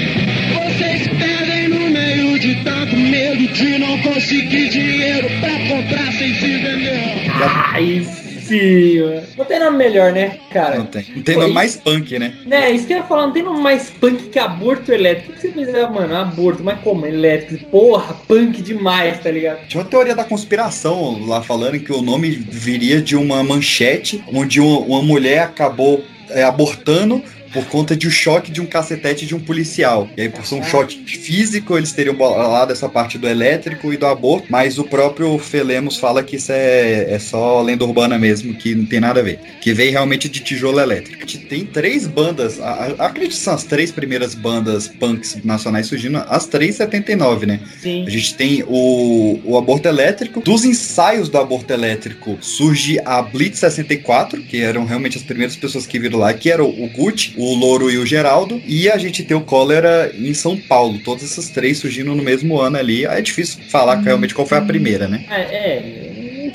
[0.55, 6.57] Vocês perdem no meio de tanto medo de não conseguir dinheiro pra comprar sem se
[6.59, 8.26] vender.
[8.47, 10.79] Sim, não tem nome melhor, né, cara?
[10.79, 11.05] Não tem.
[11.15, 12.35] Não tem nome mais punk, né?
[12.47, 15.33] Né, isso que eu ia falar, não tem nome mais punk que aborto elétrico.
[15.33, 16.15] O que você pensa, mano?
[16.15, 17.07] Aborto, mas como?
[17.07, 17.67] Elétrico?
[17.67, 19.67] Porra, punk demais, tá ligado?
[19.67, 24.61] Tinha uma teoria da conspiração lá falando que o nome viria de uma manchete onde
[24.61, 27.23] uma, uma mulher acabou é, abortando
[27.57, 30.11] por conta de um choque de um cacetete de um policial.
[30.15, 33.97] E aí, por ser um choque físico, eles teriam bolado essa parte do elétrico e
[33.97, 38.53] do aborto, mas o próprio Felemos fala que isso é, é só lenda urbana mesmo,
[38.53, 39.39] que não tem nada a ver.
[39.63, 41.25] Que veio realmente de tijolo elétrico.
[41.49, 46.75] Tem três bandas, acredito que são as três primeiras bandas punks nacionais surgindo, as três
[46.75, 47.61] 79, né?
[47.81, 48.05] Sim.
[48.07, 50.43] A gente tem o, o aborto elétrico.
[50.43, 55.87] Dos ensaios do aborto elétrico surge a Blitz 64, que eram realmente as primeiras pessoas
[55.87, 58.61] que viram lá, que era o Gucci, o o Louro e o Geraldo.
[58.67, 60.99] E a gente tem o Cólera em São Paulo.
[60.99, 63.05] Todas essas três surgindo no mesmo ano ali.
[63.05, 65.25] É difícil falar realmente qual foi a primeira, né?
[65.31, 66.06] É, é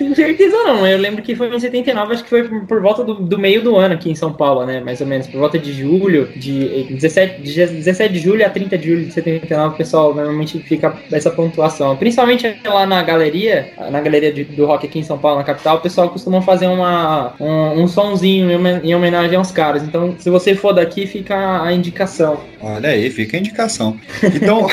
[0.01, 0.85] tenho certeza não.
[0.87, 3.75] Eu lembro que foi em 79, acho que foi por, volta do, do meio do
[3.75, 4.81] ano aqui em São Paulo, né?
[4.81, 8.77] Mais ou menos, por volta de julho, de 17, de 17 de julho a 30
[8.77, 11.95] de julho de 79, o pessoal normalmente fica essa pontuação.
[11.97, 15.77] Principalmente lá na galeria, na galeria de- do rock aqui em São Paulo, na capital,
[15.77, 18.49] o pessoal costuma fazer uma, um, um sonzinho
[18.83, 19.83] em homenagem aos caras.
[19.83, 22.41] Então, se você for daqui, fica a indicação.
[22.61, 23.97] Olha aí, fica a indicação.
[24.23, 24.67] Então,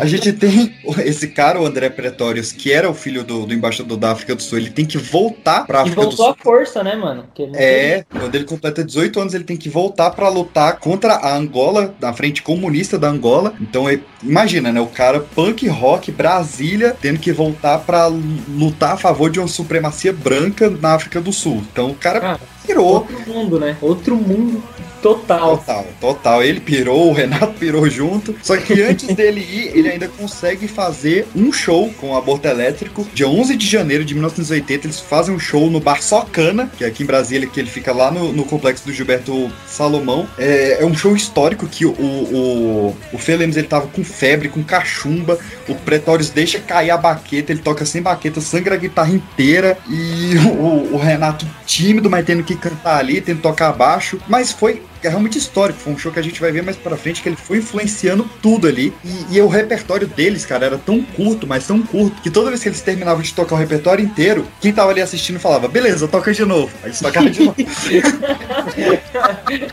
[0.00, 0.72] a gente tem
[1.04, 4.42] esse cara, o André Pretórios, que era o filho do, do embaixador da África do
[4.42, 6.28] Sul, ele tem que voltar pra E do voltou Sul.
[6.28, 7.24] à força, né, mano?
[7.38, 11.36] Ele É, quando ele completa 18 anos, ele tem que voltar pra lutar contra a
[11.36, 13.54] Angola, da frente comunista da Angola.
[13.60, 14.80] Então, é- imagina, né?
[14.80, 20.12] O cara punk rock Brasília tendo que voltar pra lutar a favor de uma supremacia
[20.12, 21.62] branca na África do Sul.
[21.72, 22.86] Então, o cara pirou.
[22.86, 23.76] Outro mundo, né?
[23.80, 24.62] Outro mundo
[25.02, 25.58] total.
[25.58, 26.42] Total, total.
[26.42, 28.34] Ele pirou, o Renato pirou junto.
[28.42, 33.06] Só que antes dele ir, ele ainda consegue fazer um show com o Aborto Elétrico.
[33.14, 36.86] Dia 11 de janeiro de 1980, eles fazem um show no Bar Socana, que é
[36.86, 40.28] aqui em Brasília, que ele fica lá no, no complexo do Gilberto Salomão.
[40.38, 44.48] É, é um show histórico que o, o, o Fê Lemos, ele tava com febre,
[44.48, 45.38] com cachumba.
[45.68, 49.78] O Pretórios deixa cair a baqueta, ele toca sem baqueta, sangra a guitarra inteira.
[49.88, 54.18] E o, o Renato tímido, mas tendo que cantar ali, tendo que tocar baixo.
[54.28, 55.78] Mas foi é realmente histórico.
[55.78, 58.28] Foi um show que a gente vai ver mais pra frente, que ele foi influenciando
[58.42, 58.92] tudo ali.
[59.04, 62.62] E, e o repertório deles, cara, era tão curto, mas tão curto, que toda vez
[62.62, 66.32] que eles terminavam de tocar o repertório inteiro, quem tava ali assistindo falava, beleza, toca
[66.32, 66.72] de novo.
[66.82, 67.56] Aí eles tocavam de novo.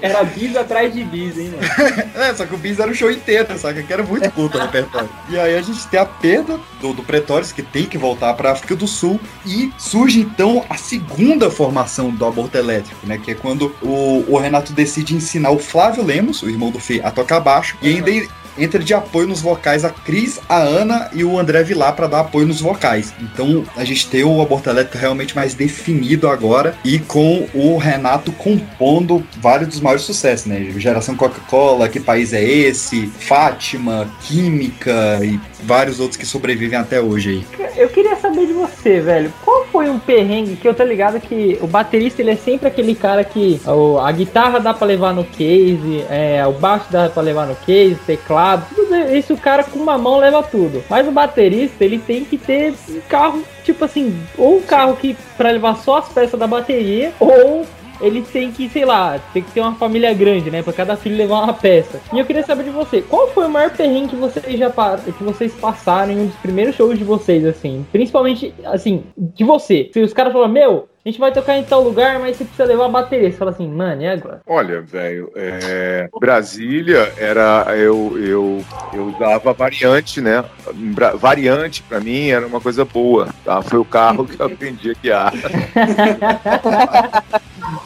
[0.01, 2.11] Era bis atrás de bis, hein, mano?
[2.15, 3.83] é, só que o bis era o show inteiro, saca?
[3.83, 5.09] Que era muito curto o repertório.
[5.29, 8.51] E aí a gente tem a perda do, do Pretórios, que tem que voltar pra
[8.51, 13.19] África do Sul, e surge então a segunda formação do aborto elétrico, né?
[13.23, 17.01] Que é quando o, o Renato decide ensinar o Flávio Lemos, o irmão do Fê,
[17.03, 18.11] a tocar baixo, e ainda
[18.57, 22.21] entra de apoio nos vocais a Cris, a Ana e o André Vilar para dar
[22.21, 23.13] apoio nos vocais.
[23.21, 28.31] Então a gente tem o aborto elétrico realmente mais definido agora e com o Renato
[28.31, 30.67] compondo vários dos maiores sucessos, né?
[30.77, 33.07] Geração Coca-Cola, Que País é Esse?
[33.07, 37.67] Fátima, Química e vários outros que sobrevivem até hoje aí.
[37.75, 39.33] Eu queria saber de você, velho.
[39.43, 42.95] Qual foi um perrengue que eu tô ligado que o baterista ele é sempre aquele
[42.95, 43.59] cara que
[44.01, 47.95] a guitarra dá pra levar no case, é, o baixo dá pra levar no case,
[48.05, 50.83] teclado, tudo isso o cara com uma mão leva tudo.
[50.89, 55.17] Mas o baterista ele tem que ter um carro, tipo assim, ou um carro que
[55.35, 57.65] pra levar só as peças da bateria, ou
[57.99, 60.61] ele tem que, sei lá, tem que ter uma família grande, né?
[60.61, 61.99] Pra cada filho levar uma peça.
[62.13, 65.23] E eu queria saber de você, qual foi o maior perrengue que vocês já que
[65.23, 67.85] vocês passaram em um dos primeiros shows de vocês, assim?
[67.91, 69.89] Principalmente, assim, de você.
[69.91, 72.65] Se os caras falam, meu, a gente vai tocar em tal lugar, mas você precisa
[72.67, 73.31] levar a bateria.
[73.31, 74.41] Você fala assim, mano, e agora?
[74.45, 80.43] Olha, velho, é, Brasília era eu eu eu usava variante, né?
[80.73, 83.61] Bra- Variante pra mim era uma coisa boa, tá?
[83.61, 85.33] Foi o carro que eu aprendi a guiar.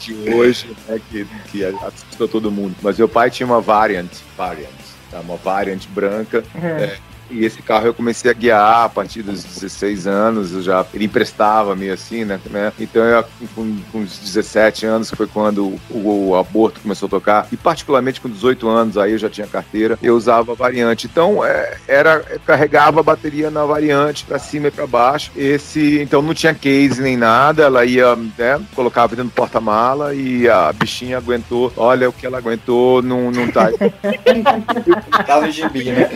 [0.00, 2.74] De hoje, né, que, que assusta todo mundo.
[2.82, 4.68] Mas meu pai tinha uma Variant, Variant,
[5.10, 5.20] tá?
[5.20, 6.42] Uma Variant branca.
[6.60, 6.96] é,
[7.32, 11.04] e esse carro eu comecei a guiar a partir dos 16 anos, eu já ele
[11.04, 12.40] emprestava meio assim, né?
[12.50, 12.72] né?
[12.78, 17.10] Então eu com, com uns 17 anos que foi quando o, o aborto começou a
[17.10, 21.06] tocar e particularmente com 18 anos aí eu já tinha carteira, eu usava a variante.
[21.06, 25.30] Então é, era eu carregava a bateria na variante para cima e para baixo.
[25.36, 30.48] Esse então não tinha case nem nada, ela ia, né, colocava dentro do porta-mala e
[30.48, 31.72] a bichinha aguentou.
[31.76, 33.70] Olha o que ela aguentou, não não tá
[35.26, 36.10] Tava gibi, né?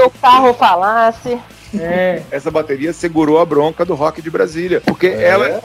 [0.00, 1.38] Se o carro falasse.
[1.78, 2.22] É.
[2.32, 5.22] Essa bateria segurou a bronca do rock de Brasília, porque É.
[5.28, 5.60] ela é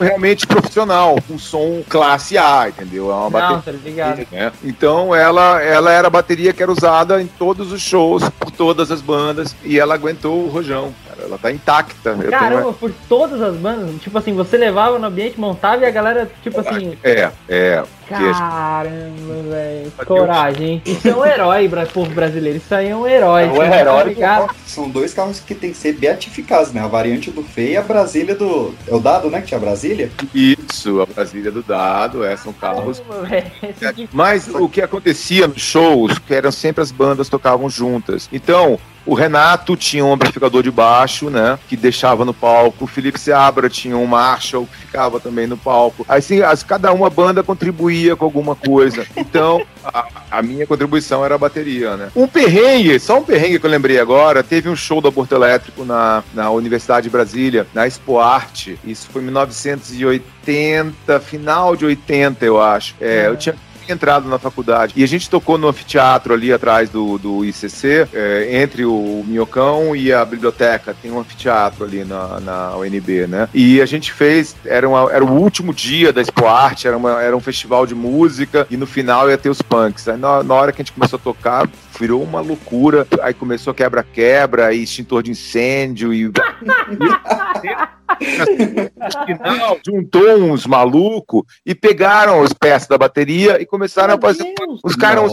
[0.00, 3.10] realmente profissional, com som classe A, entendeu?
[3.10, 3.60] É uma Não, bateria.
[3.62, 4.26] tá ligado.
[4.32, 4.52] né?
[4.64, 8.90] Então ela, ela era a bateria que era usada em todos os shows, por todas
[8.90, 10.94] as bandas, e ela aguentou o rojão.
[11.16, 11.28] Cara.
[11.28, 12.10] Ela tá intacta.
[12.10, 15.82] Eu tenho Caramba, uma- por todas as bandas, tipo assim, você levava no ambiente, montava
[15.82, 17.82] e a galera, tipo assim, É, é.
[18.08, 19.90] Caramba, velho.
[20.06, 20.82] Coragem, hein?
[20.84, 22.58] Isso é um herói pra povo brasileiro.
[22.58, 23.44] Isso aí é um herói.
[23.44, 24.54] É você tá herói rock.
[24.66, 26.80] São dois carros que tem que ser beatificados, né?
[26.82, 28.74] A variante do Fê e a Brasília do.
[28.86, 29.40] É o Dado, né?
[29.40, 30.10] Que tinha a Brasília?
[30.34, 33.46] Isso, a Brasília do Dado, é, são carros Caramba,
[34.12, 38.28] Mas o que acontecia nos shows, que eram sempre as bandas tocavam juntas.
[38.32, 41.58] Então, o Renato tinha um amplificador de baixo, né?
[41.68, 42.84] Que deixava no palco.
[42.84, 46.04] O Felipe Seabra tinha um Marshall que ficava também no palco.
[46.08, 49.06] Assim, as, cada uma banda contribuía com alguma coisa.
[49.16, 52.10] Então, a, a minha contribuição era a bateria, né?
[52.14, 55.84] Um perrengue, só um perrengue que eu lembrei agora, teve um show do Aborto Elétrico
[55.84, 58.78] na, na Universidade de Brasília, na Expo Arte.
[58.84, 62.94] Isso foi em 1980, final de 80, eu acho.
[63.00, 64.94] É, eu tinha tinha entrado na faculdade.
[64.96, 69.94] E a gente tocou no anfiteatro ali atrás do, do ICC, é, entre o Minhocão
[69.94, 70.94] e a biblioteca.
[71.00, 73.48] Tem um anfiteatro ali na, na UNB, né?
[73.52, 77.22] E a gente fez, era, uma, era o último dia da Expo Arte, era, uma,
[77.22, 80.08] era um festival de música e no final ia ter os punks.
[80.08, 81.68] Aí na, na hora que a gente começou a tocar,
[81.98, 83.06] virou uma loucura.
[83.22, 86.30] Aí começou quebra-quebra e extintor de incêndio e.
[88.20, 94.54] No final, juntou uns malucos e pegaram os peças da bateria e começaram a fazer.
[94.82, 95.30] Os caras.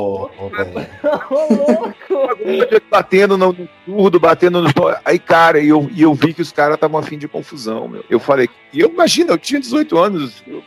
[2.89, 4.70] batendo no, surdo, batendo no.
[5.03, 8.03] Aí, cara, e eu, e eu vi que os caras estavam afim de confusão, meu.
[8.10, 10.64] Eu falei, e eu imagino, eu tinha 18 anos, eu,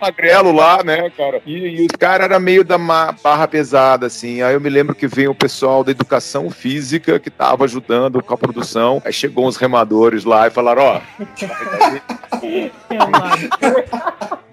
[0.00, 1.42] magrelo lá, né, cara?
[1.46, 4.42] E, e os caras eram meio da barra pesada, assim.
[4.42, 8.34] Aí eu me lembro que veio o pessoal da educação física que tava ajudando com
[8.34, 9.02] a produção.
[9.04, 12.00] Aí chegou uns remadores lá e falaram, ó, Vai,
[12.40, 12.72] vai.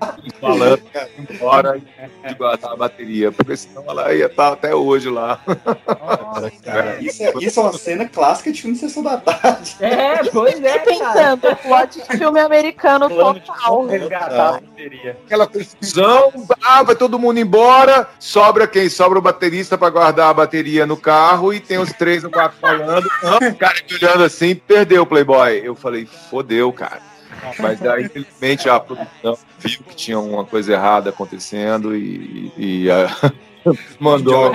[0.41, 0.81] falando
[1.17, 1.79] embora
[2.27, 5.39] de guardar a bateria, porque senão ela ia estar até hoje lá.
[6.63, 9.75] Cara, isso, é, isso é uma cena clássica de filme de Sessão da Tarde.
[9.79, 13.87] É, pois é, Pensando, plot de filme americano total.
[15.25, 16.33] Aquela confusão,
[16.63, 18.89] ah, vai todo mundo embora, sobra quem?
[18.89, 22.57] Sobra o baterista pra guardar a bateria no carro e tem os três ou quatro
[22.59, 23.07] falando.
[23.23, 25.61] Ah, o cara me olhando assim, perdeu o Playboy.
[25.63, 27.10] Eu falei, fodeu, cara.
[27.59, 33.07] Mas daí, infelizmente, a produção viu que tinha uma coisa errada acontecendo e, e, ah,
[33.99, 34.51] mandou.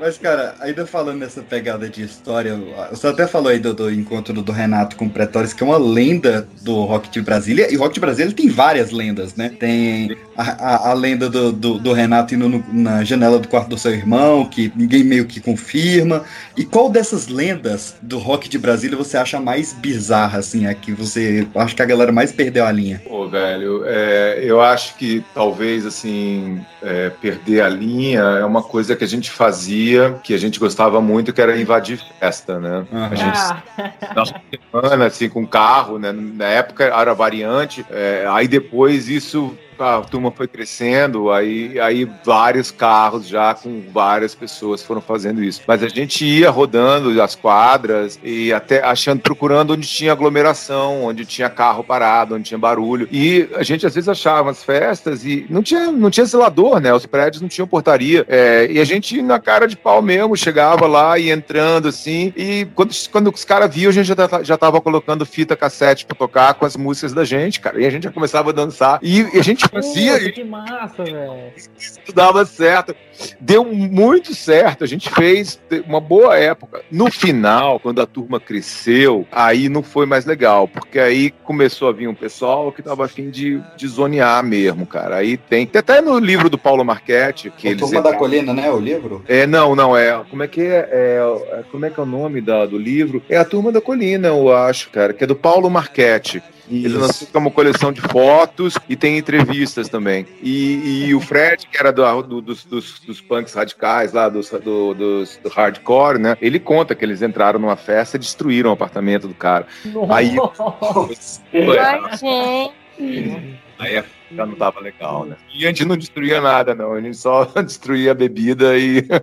[0.00, 2.56] Mas, cara, ainda falando nessa pegada de história,
[2.90, 5.78] você até falou aí do, do encontro do, Renato com o Pretórios, que é uma
[5.78, 9.50] lenda do Rock de Brasília, e o Rock de Brasília tem várias lendas, né?
[9.58, 13.68] Tem a, a, a lenda do, do, do Renato indo no- na janela do quarto
[13.70, 16.24] do seu irmão, que ninguém meio que confirma.
[16.56, 20.92] E qual dessas lendas do Rock de Brasília você acha mais bizarra, assim, a que
[20.92, 23.02] você acha que a galera mais perdeu a linha?
[23.06, 28.96] Pô, velho, é, eu acho que talvez, assim, é, perder a linha é uma coisa
[28.96, 32.86] que a gente fazia, que a gente gostava muito, que era invadir festa, né?
[32.92, 36.12] A gente na semana, assim, com carro, né?
[36.12, 39.56] Na época era variante, é, aí depois isso.
[39.78, 45.62] A turma foi crescendo, aí, aí vários carros já com várias pessoas foram fazendo isso.
[45.66, 51.24] Mas a gente ia rodando as quadras e até achando, procurando onde tinha aglomeração, onde
[51.24, 53.08] tinha carro parado, onde tinha barulho.
[53.10, 56.92] E a gente às vezes achava as festas e não tinha, não tinha zelador, né?
[56.92, 58.24] Os prédios não tinham portaria.
[58.28, 62.32] É, e a gente, na cara de pau mesmo, chegava lá e entrando assim.
[62.36, 66.16] E quando, quando os caras viam, a gente já, já tava colocando fita cassete pra
[66.16, 67.80] tocar com as músicas da gente, cara.
[67.80, 68.98] E a gente já começava a dançar.
[69.02, 71.52] E, e a gente fazia Puta, que massa, velho.
[71.78, 72.94] isso dava certo.
[73.40, 74.84] Deu muito certo.
[74.84, 76.82] A gente fez uma boa época.
[76.90, 81.92] No final, quando a turma cresceu, aí não foi mais legal, porque aí começou a
[81.92, 85.16] vir um pessoal que tava afim de, de zonear mesmo, cara.
[85.16, 85.66] Aí tem.
[85.66, 87.82] Tem até no livro do Paulo Marchetti, que A eles.
[87.82, 88.70] Turma da Colina, né?
[88.70, 89.24] O livro?
[89.28, 90.22] É, não, não, é.
[90.30, 90.88] Como é que é?
[90.90, 91.20] É,
[91.58, 93.22] é- como é que é o nome da, do livro?
[93.28, 96.42] É a Turma da Colina, eu acho, cara, que é do Paulo Marchetti.
[96.68, 100.26] Ele lançou uma coleção de fotos e tem entrevistas também.
[100.42, 104.50] E, e o Fred, que era do- do- dos, dos, dos punks radicais lá, dos,
[104.50, 106.36] do, dos- do hardcore, né?
[106.40, 109.66] Ele conta que eles entraram numa festa e destruíram o apartamento do cara.
[110.10, 110.36] Aí.
[111.78, 113.58] Ai, gente.
[113.78, 115.36] Aí já não tava legal, né?
[115.54, 116.92] E a gente não destruía nada, não.
[116.92, 119.06] A gente só destruía a bebida e.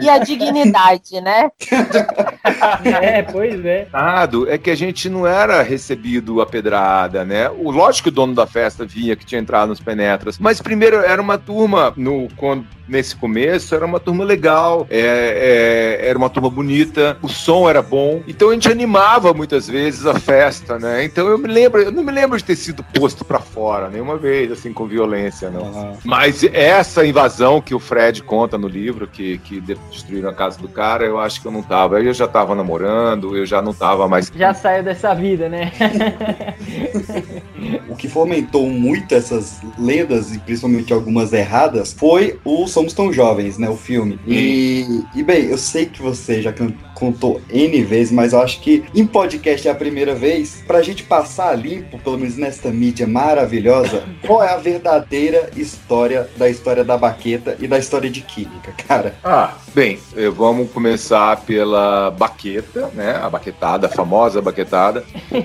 [0.00, 1.50] E a dignidade, né?
[2.84, 3.88] É, pois é.
[4.48, 7.48] É que a gente não era recebido a pedrada, né?
[7.48, 10.96] O lógico que o dono da festa via que tinha entrado nos penetras, mas primeiro
[10.96, 16.28] era uma turma no quando nesse começo era uma turma legal, é, é, era uma
[16.28, 21.04] turma bonita, o som era bom, então a gente animava muitas vezes a festa, né?
[21.04, 24.16] Então eu me lembro, eu não me lembro de ter sido posto pra fora nenhuma
[24.16, 25.96] vez assim com violência, não.
[26.04, 30.68] Mas essa invasão que o Fred conta no livro, que, que destruíram a casa do
[30.68, 32.00] cara, eu acho que eu não tava.
[32.00, 34.32] Eu já tava namorando, eu já não tava mais.
[34.34, 35.72] Já saiu dessa vida, né?
[37.88, 43.56] O que fomentou muito essas lendas, e principalmente algumas erradas, foi o Somos Tão Jovens,
[43.56, 43.68] né?
[43.68, 44.18] O filme.
[44.26, 46.72] E, e bem, eu sei que você já can-
[47.04, 51.02] contou N vezes, mas eu acho que em podcast é a primeira vez, pra gente
[51.02, 56.82] passar a limpo, pelo menos nesta mídia maravilhosa, qual é a verdadeira história da história
[56.82, 59.14] da baqueta e da história de química, cara.
[59.22, 63.16] Ah, bem, eh, vamos começar pela baqueta, né?
[63.22, 65.04] A baquetada, a famosa baquetada.
[65.32, 65.44] E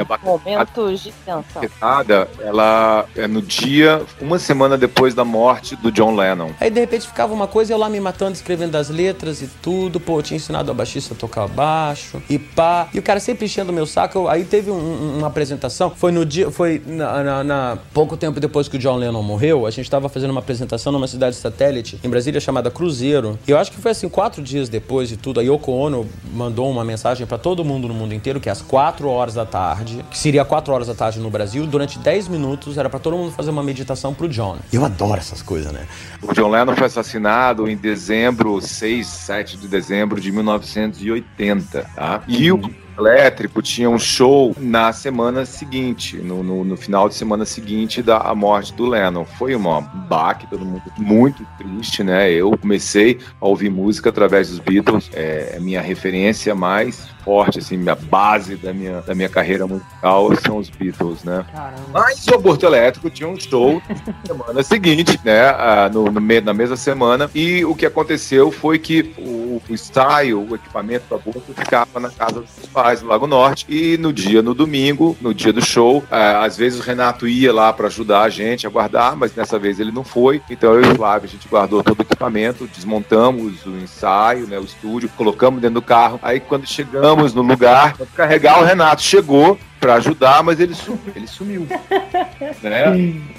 [0.00, 1.44] a Momentos de tensão.
[1.54, 6.50] baquetada, ela é no dia, uma semana depois da morte do John Lennon.
[6.60, 9.42] Aí de repente ficava uma coisa, eu lá me matando, escrevendo as letras.
[9.42, 9.98] e tudo.
[10.00, 12.88] Pô, eu tinha ensinado a baixista a tocar baixo e pá.
[12.94, 14.18] E o cara sempre enchendo o meu saco.
[14.18, 18.16] Eu- aí teve um- um- uma apresentação, foi no dia, foi na, na- na- pouco
[18.16, 21.36] tempo depois que o John Lennon morreu, a gente tava fazendo uma apresentação numa cidade
[21.36, 23.38] satélite em Brasília chamada Cruzeiro.
[23.46, 26.70] E eu acho que foi assim, quatro dias depois de tudo, a Yoko Ono mandou
[26.70, 30.18] uma mensagem pra todo mundo no mundo inteiro que às quatro horas da tarde, que
[30.18, 33.50] seria quatro horas da tarde no Brasil, durante 10 minutos era pra todo mundo fazer
[33.50, 34.58] uma meditação pro John.
[34.72, 35.86] Eu adoro essas coisas, né?
[36.22, 42.22] O John Lennon foi assassinado em dezembro, 6, 7 de dezembro de 1980, tá?
[42.28, 42.60] E o
[43.00, 48.34] Elétrico tinha um show na semana seguinte, no, no, no final de semana seguinte da
[48.34, 49.24] morte do Lennon.
[49.24, 52.30] Foi uma baque, todo mundo muito triste, né?
[52.30, 57.76] Eu comecei a ouvir música através dos Beatles, é a minha referência mais forte, assim,
[57.76, 61.44] minha base da minha, da minha carreira musical são os Beatles, né?
[61.92, 65.50] Mas o Aborto Elétrico tinha um show na semana seguinte, né?
[65.60, 67.30] ah, no, no na mesma semana.
[67.34, 72.10] E o que aconteceu foi que o, o ensaio, o equipamento do aborto ficava na
[72.10, 73.66] casa dos pais, no Lago Norte.
[73.68, 77.52] E no dia, no domingo, no dia do show, ah, às vezes o Renato ia
[77.52, 80.40] lá para ajudar a gente a guardar, mas dessa vez ele não foi.
[80.48, 84.58] Então eu e o Flávio, a gente guardou todo o equipamento, desmontamos o ensaio, né?
[84.58, 86.18] O estúdio, colocamos dentro do carro.
[86.22, 89.02] Aí quando chegamos no lugar, carregar, o Renato.
[89.02, 91.00] Chegou para ajudar, mas ele sumiu.
[91.16, 91.66] Ele sumiu
[92.62, 92.84] né?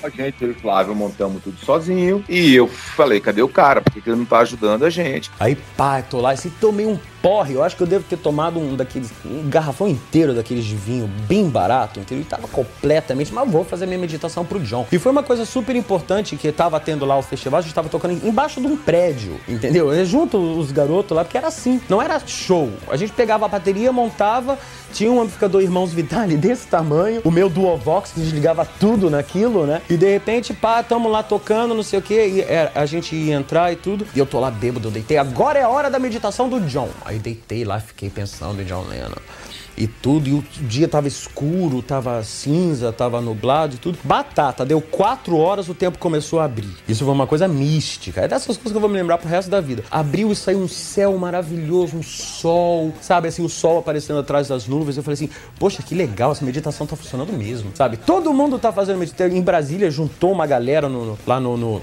[0.04, 2.24] A gente, eu e o Flávio, montamos tudo sozinho.
[2.28, 3.82] E eu falei, cadê o cara?
[3.82, 5.30] Por que ele não tá ajudando a gente?
[5.40, 7.54] Aí, pá, eu tô lá e assim, tomei um porre.
[7.54, 9.12] Eu acho que eu devo ter tomado um daqueles.
[9.26, 12.24] um garrafão inteiro daqueles de vinho bem barato, entendeu?
[12.24, 13.34] E tava completamente.
[13.34, 14.88] Mas vou fazer minha meditação pro John.
[14.92, 17.60] E foi uma coisa super importante que tava tendo lá o festival.
[17.60, 19.94] A gente tava tocando embaixo de um prédio, entendeu?
[19.94, 21.80] Eu junto os garotos lá, porque era assim.
[21.88, 22.72] Não era show.
[22.90, 24.58] A gente pegava a bateria, montava.
[24.94, 25.94] Tinha um amplificador Irmãos
[26.38, 29.82] Desse tamanho, o meu Duovox desligava tudo naquilo, né?
[29.90, 33.16] E de repente, pá, tamo lá tocando, não sei o quê, e é, a gente
[33.16, 34.08] ia entrar e tudo.
[34.16, 35.18] E eu tô lá bêbado, eu deitei.
[35.18, 36.90] Agora é a hora da meditação do John.
[37.06, 39.12] Aí deitei lá, fiquei pensando em John Lennon.
[39.78, 43.98] E tudo, e o dia tava escuro, tava cinza, tava nublado e tudo.
[44.04, 46.70] Batata, deu quatro horas, o tempo começou a abrir.
[46.88, 48.22] Isso foi uma coisa mística.
[48.22, 49.84] É dessas coisas que eu vou me lembrar pro resto da vida.
[49.90, 53.28] Abriu e saiu um céu maravilhoso, um sol, sabe?
[53.30, 54.98] Assim, o sol aparecendo atrás das nuvens.
[54.98, 57.98] Eu falei assim, poxa, que legal, essa meditação tá funcionando mesmo, sabe?
[57.98, 59.36] Todo mundo tá fazendo meditação.
[59.36, 61.82] Em Brasília, juntou uma galera no- no- lá no- no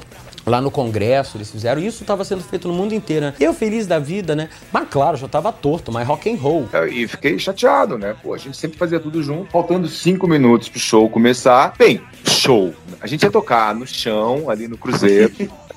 [0.49, 3.34] Lá no congresso eles fizeram, isso estava sendo feito no mundo inteiro, né?
[3.38, 4.49] Eu feliz da vida, né?
[4.72, 6.68] Mas claro, já tava torto, mas rock and roll.
[6.90, 8.16] E fiquei chateado, né?
[8.22, 9.51] Pô, a gente sempre fazia tudo junto.
[9.51, 11.74] Faltando cinco minutos pro show começar.
[11.78, 12.74] Bem, show.
[13.01, 15.34] A gente ia tocar no chão, ali no Cruzeiro.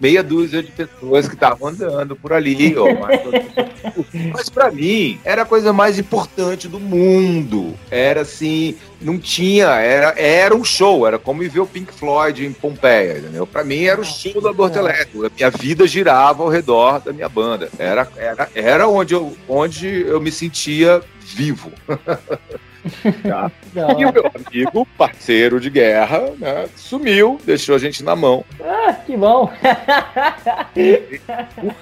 [0.00, 2.86] Meia dúzia de pessoas que estavam andando por ali, ó.
[2.96, 7.74] Mas, mas para mim, era a coisa mais importante do mundo.
[7.90, 12.52] Era assim, não tinha, era, era um show, era como ver o Pink Floyd em
[12.52, 13.46] Pompeia, entendeu?
[13.46, 15.26] Pra mim era o show do Aborto Elétrico.
[15.26, 17.68] A minha vida girava ao redor da minha banda.
[17.78, 21.72] Era, era, era onde, eu, onde eu me sentia vivo.
[23.26, 23.50] Tá?
[23.98, 28.44] E o meu amigo, parceiro de guerra, né, sumiu, deixou a gente na mão.
[28.62, 29.50] Ah, que bom.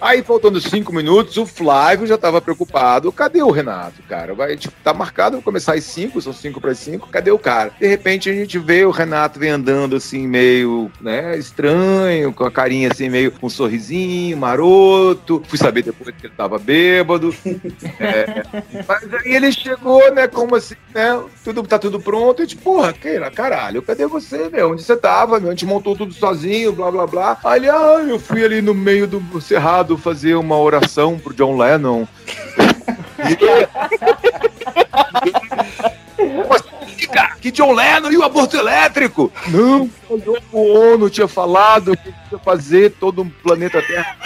[0.01, 3.13] Aí, faltando cinco minutos, o Flávio já estava preocupado.
[3.13, 4.35] Cadê o Renato, cara?
[4.35, 7.09] Vai, tipo, tá marcado pra começar às cinco, são cinco para cinco.
[7.09, 7.73] Cadê o cara?
[7.79, 12.51] De repente, a gente vê o Renato vem andando assim, meio, né, estranho, com a
[12.51, 15.43] carinha assim, meio com um sorrisinho, maroto.
[15.47, 17.35] Fui saber depois que ele tava bêbado.
[18.01, 18.43] É,
[18.87, 22.43] mas aí ele chegou, né, como assim, né, tudo, tá tudo pronto.
[22.43, 24.71] E tipo, porra, Keila, caralho, cadê você, meu?
[24.71, 25.49] Onde você tava, meu?
[25.49, 27.39] A gente montou tudo sozinho, blá, blá, blá.
[27.57, 32.07] Ele, ah, eu fui ali no meio do cerrado fazer uma oração pro John Lennon.
[37.13, 39.33] Cara, que John Lennon e o aborto elétrico?
[39.49, 39.91] Não,
[40.53, 44.17] o ONU tinha falado que ia fazer todo um planeta Terra.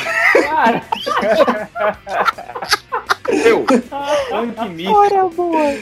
[3.28, 3.66] Eu.
[4.30, 5.74] Olha, boa.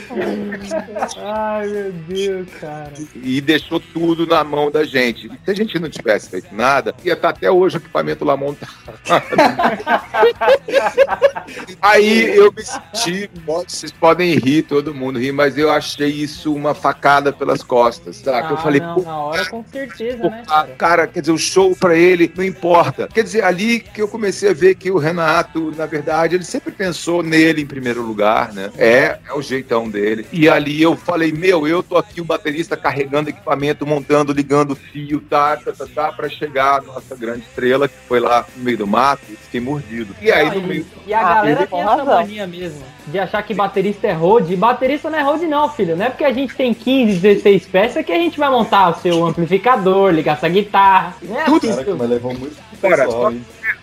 [1.19, 2.93] Ai, meu Deus, cara.
[3.23, 5.31] E deixou tudo na mão da gente.
[5.45, 8.73] Se a gente não tivesse feito nada, ia estar até hoje o equipamento lá montado.
[11.81, 16.75] Aí eu me senti, vocês podem rir, todo mundo ri, mas eu achei isso uma
[16.75, 18.53] facada pelas costas, sabe?
[18.53, 20.75] eu Ah, falei, não, pô, na hora com certeza, né, ah, cara?
[20.77, 23.09] cara, quer dizer, o show pra ele não importa.
[23.13, 26.73] Quer dizer, ali que eu comecei a ver que o Renato, na verdade, ele sempre
[26.73, 28.71] pensou nele em primeiro lugar, né?
[28.77, 30.27] É, é o jeitão dele.
[30.33, 35.21] E ali eu falei, meu, eu tô aqui, o baterista carregando equipamento, montando, ligando fio,
[35.21, 38.79] tá, tá, tá, tá, pra chegar à nossa grande estrela, que foi lá no meio
[38.79, 40.15] do mato, e fiquei mordido.
[40.21, 40.87] E aí, no meio.
[41.07, 44.55] E a Ah, galera tem essa mania mesmo, de achar que baterista é road.
[44.57, 45.97] Baterista não é road não, filho.
[45.97, 49.01] Não é porque a gente tem 15, 16 peças que a gente vai montar o
[49.01, 51.15] seu amplificador, ligar essa guitarra.
[51.23, 53.33] Não é assim, Caraca, mas levou muito Cara, só-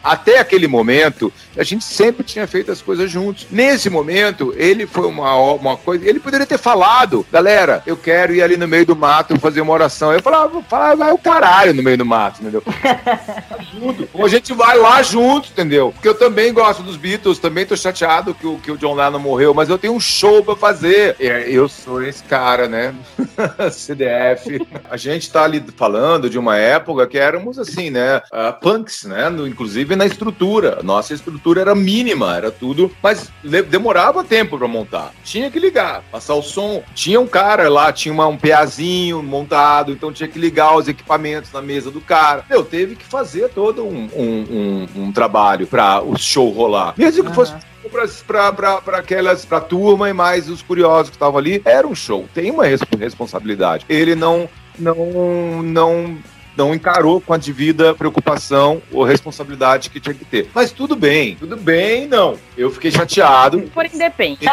[0.04, 3.48] até aquele momento, a gente sempre tinha feito as coisas juntos.
[3.50, 6.08] Nesse momento, ele foi uma, uma coisa.
[6.08, 9.72] Ele poderia ter falado, galera, eu quero ir ali no meio do mato fazer uma
[9.72, 10.12] oração.
[10.12, 12.62] Eu falava, fala, vai o caralho no meio do mato, entendeu?
[13.74, 14.10] junto.
[14.22, 15.92] A gente vai lá junto, entendeu?
[15.94, 19.13] Porque eu também gosto dos Beatles, também tô chateado que o, que o John Lennon
[19.20, 21.16] morreu, mas eu tenho um show pra fazer.
[21.20, 22.94] Eu sou esse cara, né?
[23.72, 24.66] CDF.
[24.90, 28.22] A gente tá ali falando de uma época que éramos assim, né?
[28.32, 29.30] ah, punks, né?
[29.30, 30.80] No- inclusive na estrutura.
[30.84, 33.32] Nossa estrutura era mínima, era tudo, mas
[33.70, 35.12] demorava tempo pra montar.
[35.24, 36.84] Tinha que ligar, passar o som.
[36.94, 41.52] Tinha um cara lá, tinha uma- um peazinho montado, então tinha que ligar os equipamentos
[41.52, 42.44] na mesa do cara.
[42.50, 46.94] Eu teve que fazer todo um, um, um- um trabalho pra o show rolar.
[46.98, 47.54] Mesmo que fosse
[47.90, 51.62] para aquelas para turma e mais os curiosos que estavam ali.
[51.66, 53.86] Era um show tem uma res- responsabilidade.
[53.90, 56.18] Ele não não não
[56.56, 61.36] não encarou com a devida preocupação ou responsabilidade que tinha que ter mas tudo bem
[61.36, 64.46] tudo bem não eu fiquei chateado Porém, depende.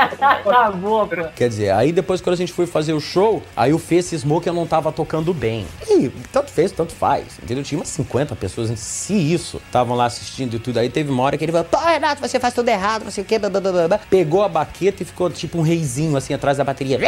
[0.80, 1.16] Boa, pô.
[1.36, 4.40] Quer dizer, aí depois quando a gente foi fazer o show, aí o Fê cismou
[4.40, 5.66] que eu não tava tocando bem.
[5.88, 7.38] E tanto fez, tanto faz.
[7.42, 7.62] Entendeu?
[7.62, 10.78] Tinha umas 50 pessoas, se isso, estavam lá assistindo e tudo.
[10.78, 13.22] Aí teve uma hora que ele falou, pô, Renato, você faz tudo errado, não sei
[13.22, 16.16] o quê, blá, blá, blá, blá, blá." Pegou a baqueta e ficou tipo um reizinho
[16.16, 16.98] assim atrás da bateria.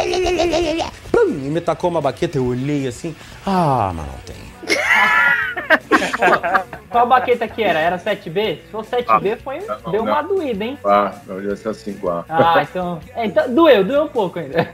[1.11, 3.14] Pum, e me tacou uma baqueta, eu olhei assim.
[3.47, 4.51] Ah, mas não tem.
[6.91, 7.79] Qual baqueta que era?
[7.79, 8.59] Era 7B?
[8.59, 10.37] Se for 7B, foi, não, deu uma não.
[10.37, 10.79] doída, hein?
[10.85, 13.55] ah não ia ser assim igual Ah, então, é, então.
[13.55, 14.69] Doeu, doeu um pouco ainda.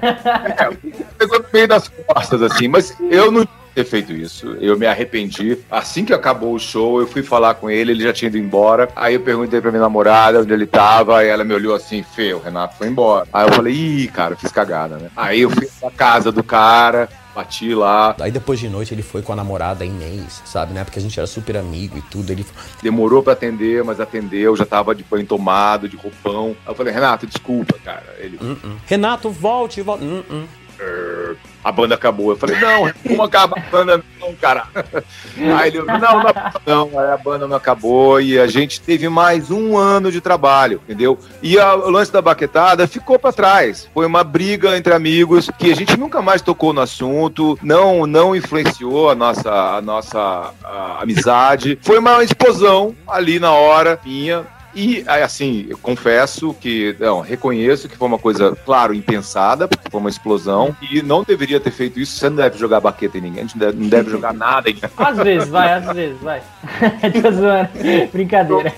[1.17, 4.57] pegou no meio das costas, assim, mas eu não tinha ter feito isso.
[4.61, 5.59] Eu me arrependi.
[5.71, 8.89] Assim que acabou o show, eu fui falar com ele, ele já tinha ido embora.
[8.97, 12.35] Aí eu perguntei pra minha namorada onde ele tava, aí ela me olhou assim, Fê,
[12.35, 13.27] o Renato foi embora.
[13.33, 15.11] Aí eu falei, ih, cara, fiz cagada, né?
[15.17, 17.09] Aí eu fui pra casa do cara,
[17.39, 18.17] bati lá.
[18.21, 20.83] Aí depois de noite ele foi com a namorada Inês, sabe, né?
[20.83, 22.31] Porque a gente era super amigo e tudo.
[22.33, 22.45] Ele
[22.83, 26.57] Demorou pra atender, mas atendeu, já tava de banho tomado, de roupão.
[26.67, 28.17] Aí eu falei, Renato, desculpa, cara.
[28.19, 28.39] Ele,
[28.87, 30.05] Renato, volte, volte.
[30.05, 30.45] Hum.
[30.81, 32.31] "Er, a banda acabou.
[32.31, 34.03] Eu falei, não, como acaba a banda
[34.41, 34.65] cara?
[35.59, 35.99] Aí ele, não,
[36.67, 40.81] não, não, a banda não acabou e a gente teve mais um ano de trabalho,
[40.85, 41.19] entendeu?
[41.43, 43.89] E a- o lance da baquetada ficou pra trás.
[43.93, 48.35] Foi uma briga entre amigos que a gente nunca mais tocou no assunto, não, não
[48.35, 51.79] influenciou a nossa, a nossa a, amizade.
[51.83, 54.45] Foi uma explosão ali na hora, minha.
[54.79, 59.99] E assim, eu confesso que, não, reconheço que foi uma coisa, claro, impensada, porque foi
[59.99, 62.15] uma explosão, e não deveria ter feito isso.
[62.17, 64.71] Você não deve jogar baqueta em ninguém, a gente não deve, não deve jogar nada
[64.71, 66.41] em Às vezes, vai, às vezes, vai.
[67.21, 67.69] Tô zoando.
[68.13, 68.73] Brincadeira.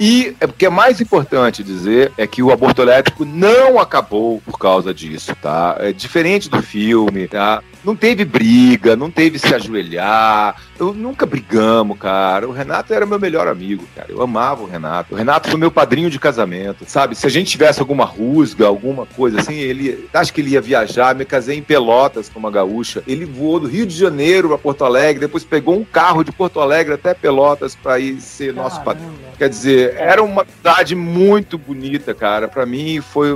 [0.00, 4.42] E é, o que é mais importante dizer é que o aborto elétrico não acabou
[4.44, 5.76] por causa disso, tá?
[5.78, 7.62] É diferente do filme, tá?
[7.88, 10.56] Não teve briga, não teve se ajoelhar.
[10.78, 12.46] Eu nunca brigamos, cara.
[12.46, 14.08] O Renato era meu melhor amigo, cara.
[14.10, 15.14] Eu amava o Renato.
[15.14, 17.14] O Renato foi meu padrinho de casamento, sabe?
[17.14, 21.14] Se a gente tivesse alguma rusga, alguma coisa assim, ele acho que ele ia viajar.
[21.14, 23.02] Me casei em Pelotas com uma gaúcha.
[23.06, 26.60] Ele voou do Rio de Janeiro para Porto Alegre, depois pegou um carro de Porto
[26.60, 29.14] Alegre até Pelotas para ir ser nosso padrinho.
[29.38, 32.48] Quer dizer, era uma cidade muito bonita, cara.
[32.48, 33.34] Pra mim foi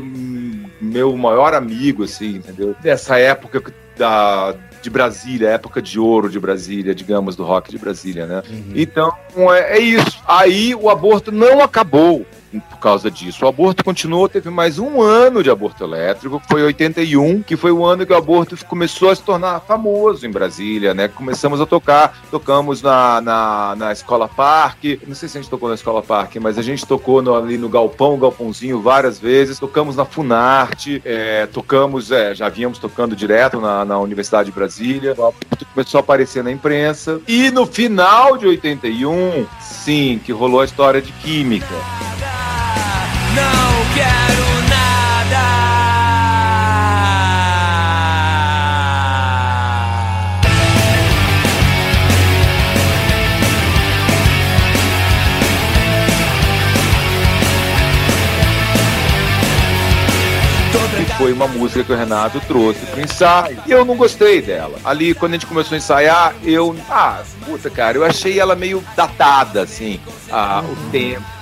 [0.79, 2.77] meu maior amigo, assim, entendeu?
[2.83, 7.79] Dessa época que- da, de Brasília, época de ouro de Brasília, digamos, do rock de
[7.79, 8.43] Brasília, né?
[8.75, 9.13] Então,
[9.53, 10.21] é, é isso.
[10.27, 12.27] Aí o aborto não acabou
[12.61, 13.45] por causa disso.
[13.45, 17.71] O aborto continuou, teve mais um ano de aborto elétrico, que foi 81, que foi
[17.73, 21.09] o ano que o aborto começou a se tornar famoso em Brasília, né?
[21.09, 25.69] Começamos a tocar, tocamos na, na, na Escola Parque, não sei se a gente tocou
[25.69, 29.97] na Escola Parque, mas a gente tocou no- ali no Galpão, Galpãozinho várias vezes, tocamos
[29.97, 35.27] na Funarte, é, tocamos, é, já vínhamos tocando direto na, na Universidade de Brasília, o
[35.27, 40.65] aborto começou a aparecer na imprensa, e no final de 81, sim, que rolou a
[40.65, 41.67] história de Química.
[43.35, 45.73] Não quero nada.
[61.23, 63.63] foi uma música que o Renato trouxe pro ensaio.
[63.65, 64.77] E eu não gostei dela.
[64.85, 66.77] Ali, quando a gente começou a ensaiar, eu.
[66.91, 70.01] Ah, puta, cara, eu achei ela meio datada, assim.
[70.31, 71.42] Ah, O tempo.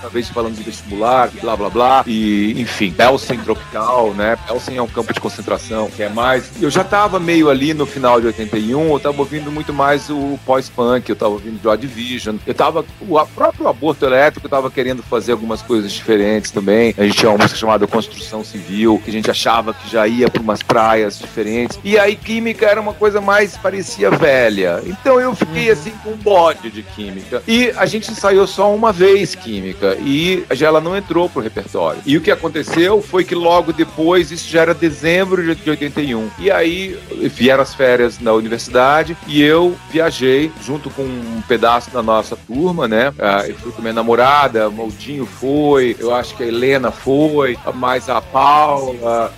[0.00, 4.36] Uma vez falando de vestibular, blá blá blá, e enfim, Belsen Tropical, né?
[4.46, 6.50] Belsen é um campo de concentração, que é mais.
[6.60, 10.38] Eu já tava meio ali no final de 81, eu tava ouvindo muito mais o
[10.44, 12.84] pós-punk, eu tava ouvindo Joy Division, eu tava.
[13.00, 16.94] O próprio aborto elétrico, eu tava querendo fazer algumas coisas diferentes também.
[16.96, 20.28] A gente tinha uma música chamada Construção Civil, que a gente achava que já ia
[20.28, 21.78] para umas praias diferentes.
[21.84, 24.82] E aí, química era uma coisa mais parecia velha.
[24.86, 27.42] Então eu fiquei assim com um bode de química.
[27.46, 32.00] E a gente ensaiou só uma vez química e já ela não entrou pro repertório.
[32.04, 36.30] E o que aconteceu foi que logo depois, isso já era dezembro de 81.
[36.38, 36.98] E aí
[37.34, 42.86] vieram as férias na universidade e eu viajei junto com um pedaço da nossa turma,
[42.88, 43.12] né?
[43.18, 47.56] Ah, Eu fui com minha namorada, o Maldinho foi, eu acho que a Helena foi,
[47.74, 49.32] mais a Paula,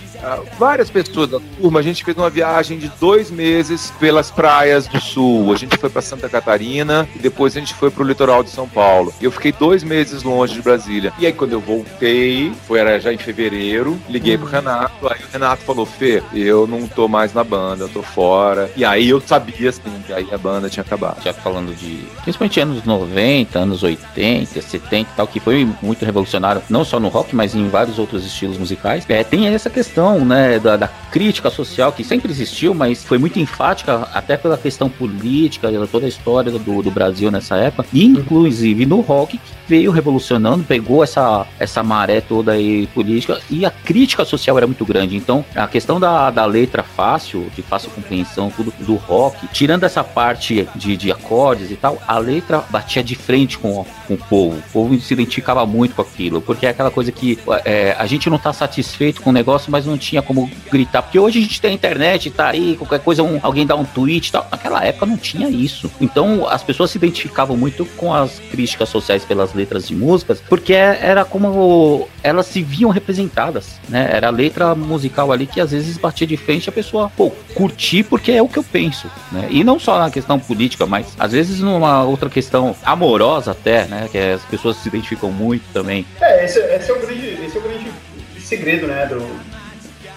[0.57, 1.79] várias pessoas da turma.
[1.79, 5.53] A gente fez uma viagem de dois meses pelas praias do sul.
[5.53, 8.49] A gente foi para Santa Catarina e depois a gente foi para o litoral de
[8.49, 9.13] São Paulo.
[9.19, 11.13] E eu fiquei dois meses longe de Brasília.
[11.19, 15.07] E aí, quando eu voltei, foi era já em fevereiro, liguei pro Renato.
[15.07, 18.69] Aí o Renato falou: Fê, eu não tô mais na banda, eu tô fora.
[18.75, 21.21] E aí eu sabia, assim, que aí a banda tinha acabado.
[21.23, 22.05] Já falando de.
[22.23, 27.07] Principalmente anos 90, anos 80, 70 e tal, que foi muito revolucionário, não só no
[27.07, 29.05] rock, mas em vários outros estilos musicais.
[29.09, 33.39] É, tem essa questão, né, da, da crítica social que sempre existiu, mas foi muito
[33.39, 38.85] enfática, até pela questão política, toda a história do, do Brasil nessa época, e inclusive
[38.85, 44.25] no rock, que veio revolucionando, pegou essa, essa maré toda aí política, e a crítica
[44.25, 45.15] social era muito grande.
[45.15, 50.03] Então, a questão da, da letra fácil, de fácil compreensão, tudo do rock, tirando essa
[50.03, 54.57] parte de, de acordes e tal, a letra batia de frente com, com o povo.
[54.57, 58.29] O povo se identificava muito com aquilo, porque é aquela coisa que é, a gente
[58.29, 61.01] não tá satisfeito com o negócio, mas não tinha como gritar.
[61.01, 63.85] Porque hoje a gente tem a internet, tá aí, qualquer coisa, um- alguém dá um
[63.85, 64.47] tweet e tal.
[64.51, 65.91] Naquela época não tinha isso.
[65.99, 70.73] Então as pessoas se identificavam muito com as críticas sociais pelas letras de músicas, porque
[70.73, 74.09] era como elas se viam representadas, né?
[74.11, 78.03] Era a letra musical ali que às vezes batia de frente a pessoa, pô, curtir
[78.03, 79.47] porque é o que eu penso, né?
[79.49, 84.07] E não só na questão política, mas às vezes numa outra questão amorosa até, né?
[84.11, 86.05] Que as pessoas se identificam muito também.
[86.21, 87.91] É, esse, esse é o grande, esse é o grande
[88.39, 89.25] segredo, né, do,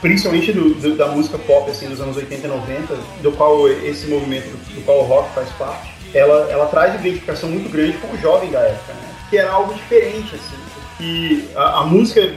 [0.00, 4.06] principalmente do, do- da música pop, assim, dos anos 80 e 90, do qual esse
[4.06, 8.18] movimento, do, qual o rock faz parte, ela, ela traz identificação muito grande com o
[8.18, 10.56] jovem da época, né, que era algo diferente, assim,
[10.96, 12.32] porque a, a música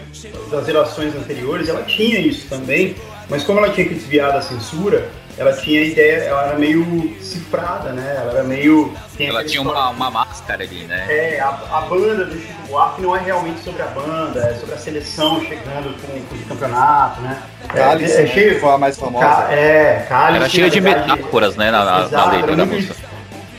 [0.52, 2.96] das gerações anteriores, ela tinha isso também,
[3.30, 5.10] mas como ela tinha que desviar da censura,
[5.42, 8.94] ela tinha a ideia, ela era meio cifrada, né, ela era meio...
[9.18, 11.06] tem Ela tinha uma, uma máscara ali, né?
[11.10, 14.76] é, a, a banda do Chico Buarque não é realmente sobre a banda, é sobre
[14.76, 17.42] a seleção chegando com, com o campeonato, né?
[17.68, 19.26] Cálice, é, né, que foi a mais famosa.
[19.52, 20.36] É, Cálice.
[20.38, 22.96] Era cheia de metáforas, né, na, na- na letra da música.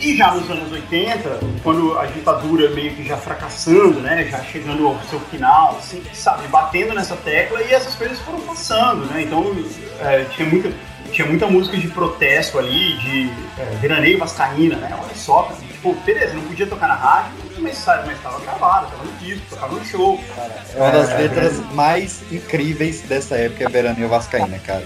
[0.01, 4.87] E já nos anos 80, quando a ditadura meio que já fracassando, né, já chegando
[4.87, 9.23] ao seu final, assim, sabe, batendo nessa tecla e essas coisas foram passando, né?
[9.23, 9.55] Então
[10.01, 10.71] é, tinha muita
[11.13, 14.89] tinha muita música de protesto ali, de é, veraneio vascaína, né?
[15.01, 19.05] Olha só, cara, tipo, beleza, não podia tocar na rádio, mas mas estava gravado, estava
[19.05, 20.21] no disco, tocava no show.
[20.75, 24.85] É uma das É, letras mais incríveis dessa época, é Veraneio Vascaína, cara.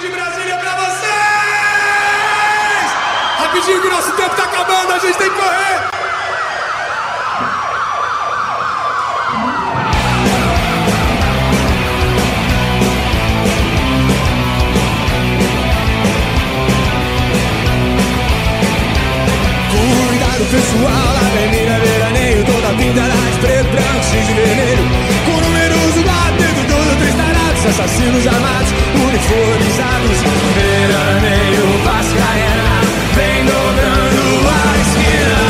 [0.00, 1.10] de Brasília pra vocês!
[3.38, 5.99] Rapidinho que o nosso tempo tá acabando, a gente tem que correr!
[20.40, 24.84] Cuidado pessoal, avenida veraneio Toda pintada de preto, branco, X e vermelho.
[25.26, 26.02] Com números do
[26.38, 30.18] dentro tudo tristarados Assassinos armados, uniformizados.
[30.56, 32.80] Veraneio Vascaína
[33.16, 35.40] Vem dobrando a esquina.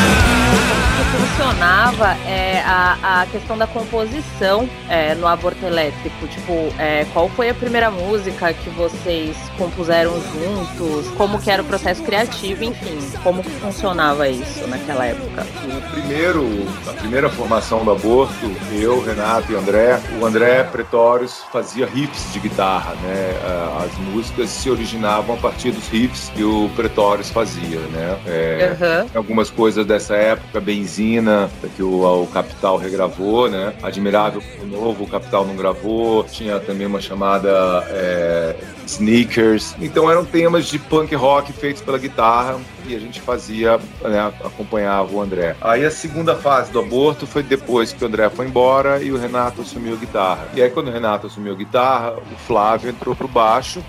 [1.11, 6.27] Funcionava é, a, a questão da composição é, no aborto elétrico?
[6.27, 11.07] Tipo, é, qual foi a primeira música que vocês compuseram juntos?
[11.17, 15.45] Como que era o processo criativo, enfim, como funcionava isso naquela época?
[15.65, 16.47] O primeiro,
[16.87, 22.39] a primeira formação do aborto, eu, Renato e André, o André Pretórios fazia riffs de
[22.39, 23.33] guitarra, né?
[23.43, 28.17] Ah, As músicas se originavam a partir dos riffs que o Pretórios fazia, né?
[28.25, 29.05] É, Aham.
[29.15, 33.73] Algumas coisas dessa época, Benzina, que o, o Capital regravou, né?
[33.81, 36.23] Admirável o Novo, o Capital não gravou.
[36.23, 38.55] Tinha também uma chamada é,
[38.85, 39.75] Sneakers.
[39.79, 45.13] Então eram temas de punk rock feitos pela guitarra e a gente fazia, né, acompanhava
[45.13, 45.55] o André.
[45.61, 49.17] Aí a segunda fase do aborto foi depois que o André foi embora e o
[49.17, 50.47] Renato assumiu a guitarra.
[50.53, 53.83] E aí quando o Renato assumiu a guitarra, o Flávio entrou pro baixo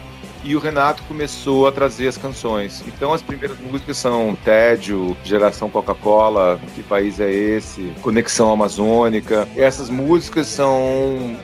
[0.44, 2.82] e o Renato começou a trazer as canções.
[2.86, 9.48] Então as primeiras músicas são Tédio, Geração Coca-Cola, Que País é Esse, Conexão Amazônica.
[9.56, 11.36] Essas músicas são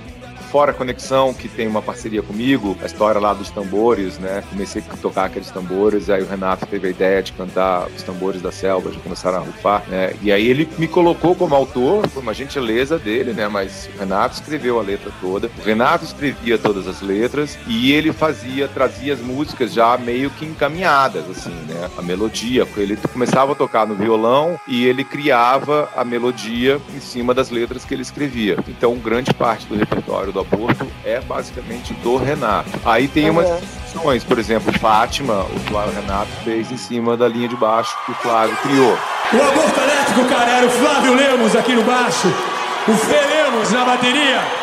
[0.50, 4.42] Fora Conexão, que tem uma parceria comigo, a história lá dos tambores, né?
[4.48, 8.40] Comecei a tocar aqueles tambores, aí o Renato teve a ideia de cantar os tambores
[8.40, 10.14] da selva, já começaram a rufar, né?
[10.22, 13.46] E aí ele me colocou como autor, foi uma gentileza dele, né?
[13.46, 18.12] Mas o Renato escreveu a letra toda, o Renato escrevia todas as letras e ele
[18.12, 21.90] fazia, trazia as músicas já meio que encaminhadas, assim, né?
[21.96, 27.34] A melodia, ele começava a tocar no violão e ele criava a melodia em cima
[27.34, 28.56] das letras que ele escrevia.
[28.66, 32.70] Então, grande parte do repertório do aborto é basicamente do Renato.
[32.84, 37.48] Aí tem umas exceções, por exemplo, Fátima, o Flávio Renato fez em cima da linha
[37.48, 38.98] de baixo que o Flávio criou.
[39.32, 42.28] O aborto elétrico, cara, era o Flávio Lemos aqui no baixo,
[42.86, 44.57] o Fê Lemos na bateria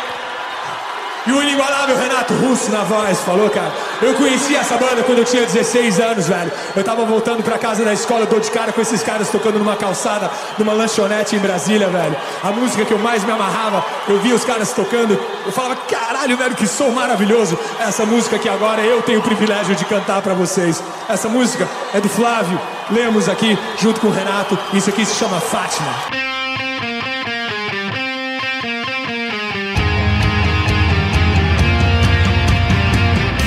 [1.27, 3.71] e o inigualável Renato Russo na voz, falou, cara?
[4.01, 6.51] Eu conheci essa banda quando eu tinha 16 anos, velho.
[6.75, 9.57] Eu tava voltando pra casa da escola, eu dou de cara com esses caras tocando
[9.57, 12.15] numa calçada, numa lanchonete em Brasília, velho.
[12.43, 16.37] A música que eu mais me amarrava, eu via os caras tocando, eu falava, caralho,
[16.37, 17.57] velho, que som maravilhoso.
[17.79, 20.83] Essa música que agora eu tenho o privilégio de cantar pra vocês.
[21.09, 22.59] Essa música é do Flávio
[22.89, 24.57] Lemos aqui, junto com o Renato.
[24.73, 26.24] Isso aqui se chama Fátima.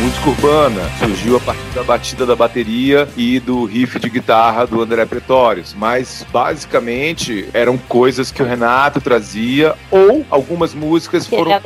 [0.09, 0.80] Música urbana.
[0.98, 5.74] Surgiu a partir da batida da bateria e do riff de guitarra do André Pretórios,
[5.76, 11.61] mas basicamente eram coisas que o Renato trazia ou algumas músicas Que foram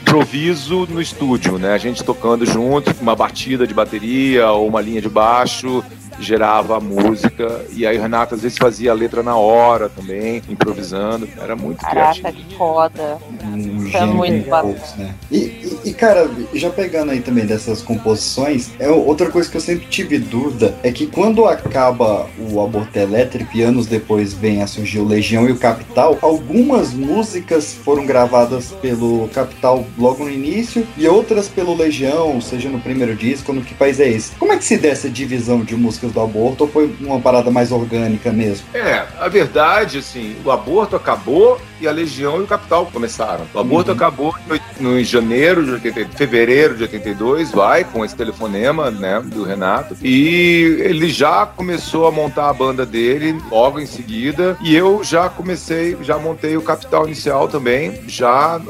[0.00, 1.74] improviso no estúdio, né?
[1.74, 5.84] A gente tocando junto, uma batida de bateria ou uma linha de baixo
[6.20, 10.42] gerava a música e aí o Renato às vezes fazia a letra na hora também,
[10.48, 11.28] improvisando.
[11.40, 12.22] Era muito criativo.
[12.24, 13.18] Caraca, que foda.
[13.44, 14.74] Um Isso é muito bacana.
[14.98, 15.14] né?
[15.30, 19.60] E, e- e, cara, já pegando aí também dessas composições, é outra coisa que eu
[19.60, 24.66] sempre tive dúvida é que quando acaba o aborto elétrico e anos depois vem a
[24.66, 30.86] surgir o Legião e o Capital, algumas músicas foram gravadas pelo Capital logo no início
[30.96, 34.32] e outras pelo Legião, seja no primeiro disco ou no Que País é Esse?
[34.36, 37.50] Como é que se dá essa divisão de músicas do aborto ou foi uma parada
[37.50, 38.66] mais orgânica mesmo?
[38.74, 43.46] É, a verdade, assim, o aborto acabou e a Legião e o Capital começaram.
[43.54, 48.14] O aborto acabou em oit- no, janeiro de 80, fevereiro de 82, vai, com esse
[48.14, 49.96] telefonema, né, do Renato.
[50.02, 54.56] E ele já começou a montar a banda dele logo em seguida.
[54.62, 58.60] E eu já comecei, já montei o Capital inicial também, já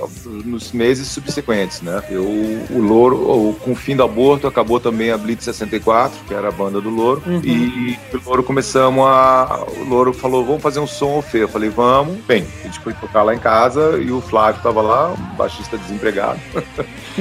[0.44, 2.02] nos meses subsequentes, né.
[2.10, 6.34] Eu, o Louro, o- com o fim do aborto, acabou também a Blitz 64, que
[6.34, 7.22] era a banda do Louro.
[7.44, 9.64] E o Louro começamos a.
[9.80, 11.42] O Louro falou: vamos fazer um som, Fê.
[11.42, 12.18] Eu falei: vamos.
[12.26, 15.76] Bem, a gente foi tocar lá em casa e o Flávio tava lá, um baixista
[15.78, 16.38] desempregado.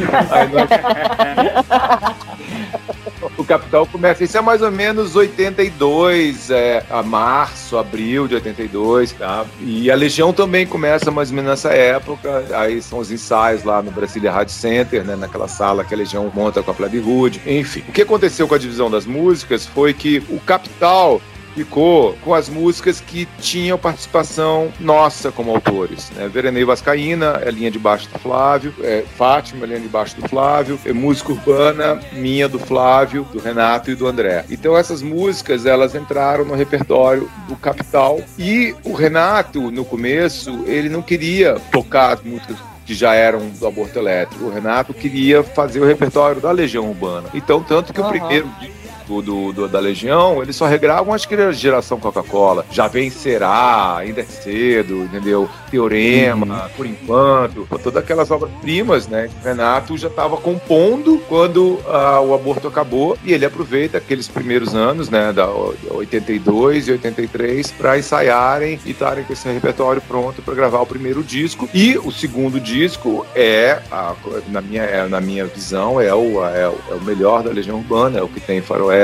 [0.54, 0.70] Nós-
[3.38, 4.24] o Capital começa.
[4.24, 9.46] Isso é mais ou menos 82, é, a março, abril de 82, tá?
[9.62, 12.46] E a Legião também começa mais ou menos nessa época.
[12.54, 15.16] Aí são os ensaios lá no Brasília Rádio Center, né?
[15.16, 17.42] Naquela sala que a Legião monta com a Plebe Hood.
[17.46, 21.22] Enfim, o que aconteceu com a divisão das músicas foi que o Capital
[21.56, 26.10] ficou com as músicas que tinham participação nossa como autores.
[26.12, 26.28] Né?
[26.28, 30.28] Verenei Vascaína, é linha de baixo do Flávio, é, Fátima, é linha de baixo do
[30.28, 34.46] Flávio, é música urbana, minha do Flávio, do Renato e do André.
[34.50, 40.90] Então essas músicas, elas entraram no repertório do Capital e o Renato, no começo, ele
[40.90, 42.58] não queria tocar as músicas
[42.90, 44.46] que já eram do aborto elétrico.
[44.46, 47.30] O Renato queria fazer o repertório da Legião Urbana.
[47.36, 48.12] Então, tanto que o Aham.
[48.12, 48.79] primeiro disco
[49.22, 52.66] do, do- da Legião, eles só regravam acho que era geração Coca-Cola.
[52.72, 55.50] Já vencerá, ainda é cedo, entendeu?
[55.72, 59.28] Teorema, por enquanto, todas aquelas obras-primas, né?
[59.28, 64.28] que o Renato já estava compondo quando ah, o aborto acabou e ele aproveita aqueles
[64.28, 65.34] primeiros anos, né?
[65.34, 65.48] Da
[65.92, 71.24] 82 e 83, para ensaiarem e estarem com esse repertório pronto para gravar o primeiro
[71.24, 71.70] disco.
[71.74, 74.14] E o segundo disco é, a-
[74.50, 77.78] na, minha, é, na minha visão, é o, é, o- é o melhor da Legião
[77.78, 78.99] Urbana, é o que tem Faroeste,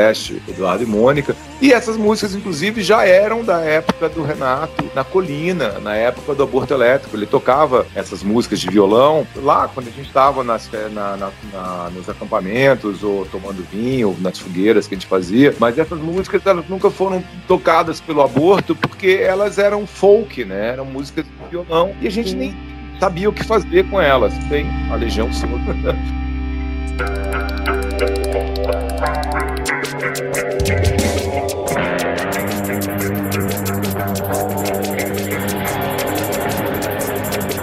[0.47, 1.35] Eduardo e Mônica.
[1.61, 6.43] E essas músicas, inclusive, já eram da época do Renato na Colina, na época do
[6.43, 7.15] aborto elétrico.
[7.15, 11.89] Ele tocava essas músicas de violão lá quando a gente estava nas, na- na- na-
[11.93, 15.53] nos acampamentos ou tomando vinho, nas fogueiras que a gente fazia.
[15.59, 20.69] Mas essas músicas elas nunca foram tocadas pelo aborto porque elas eram folk, né?
[20.73, 22.55] Eram músicas de violão e a gente nem
[22.99, 24.33] sabia o que fazer com elas.
[24.49, 25.49] Tem a Legião Sul.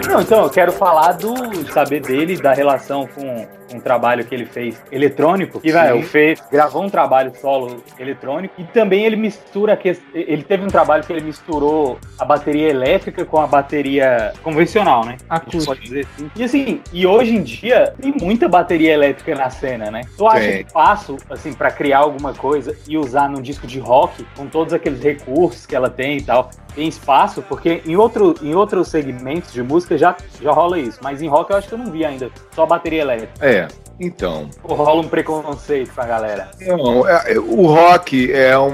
[0.09, 4.44] Não, então eu quero falar do saber dele, da relação com, um trabalho que ele
[4.44, 5.60] fez eletrônico.
[5.62, 8.54] E, velho, o Fê gravou um trabalho solo eletrônico.
[8.58, 9.76] E também ele mistura.
[9.76, 15.04] Que, ele teve um trabalho que ele misturou a bateria elétrica com a bateria convencional,
[15.04, 15.16] né?
[15.28, 16.30] A gente pode dizer assim.
[16.34, 20.02] E assim, e hoje em dia tem muita bateria elétrica na cena, né?
[20.16, 20.64] Tu acha Tem.
[20.64, 24.72] que fácil, assim, pra criar alguma coisa e usar num disco de rock, com todos
[24.72, 27.42] aqueles recursos que ela tem e tal, tem espaço?
[27.42, 31.50] Porque em, outro, em outros segmentos de música já, já rola isso, mas em rock
[31.50, 33.32] eu acho que eu não vi ainda, só bateria elétrica.
[33.40, 33.61] É,
[34.01, 34.49] então.
[34.62, 36.51] Rola um preconceito pra galera?
[36.61, 38.72] Não, é- é- o rock é um,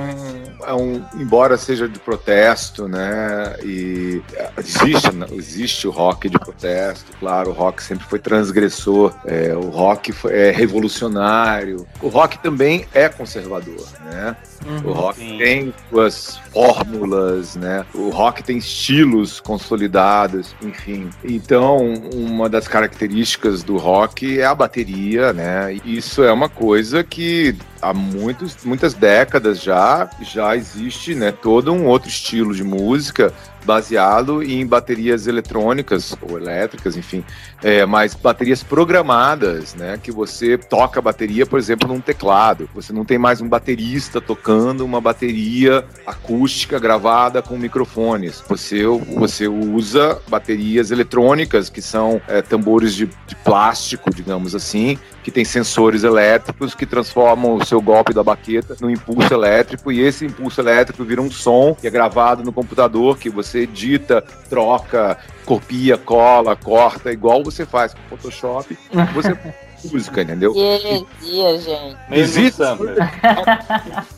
[0.66, 3.56] é um, embora seja de protesto, né?
[3.62, 4.22] E
[4.56, 9.68] existe, né, existe o rock de protesto, claro, o rock sempre foi transgressor, é, o
[9.68, 14.36] rock foi- é revolucionário, o rock também é conservador, né?
[14.66, 17.84] Uhum, o rock tem suas fórmulas, né?
[17.94, 21.10] O rock tem estilos consolidados, enfim.
[21.24, 25.74] Então, uma das características do rock é a bateria, né?
[25.84, 31.32] Isso é uma coisa que há muitos, muitas décadas já já existe, né?
[31.32, 33.32] Todo um outro estilo de música
[33.64, 37.24] baseado em baterias eletrônicas ou elétricas, enfim,
[37.62, 39.98] é, mas baterias programadas, né?
[40.02, 42.68] Que você toca a bateria, por exemplo, num teclado.
[42.74, 48.42] Você não tem mais um baterista tocando uma bateria acústica gravada com microfones.
[48.48, 48.84] Você,
[49.16, 54.98] você usa baterias eletrônicas, que são é, tambores de, de plástico, digamos assim,
[55.28, 60.00] que tem sensores elétricos que transformam o seu golpe da baqueta no impulso elétrico e
[60.00, 65.18] esse impulso elétrico vira um som que é gravado no computador que você edita, troca,
[65.44, 68.78] copia, cola, corta, igual você faz com Photoshop.
[69.12, 69.36] Você
[69.92, 70.52] música, entendeu?
[70.52, 71.96] Que heresia, gente.
[72.10, 72.62] Existe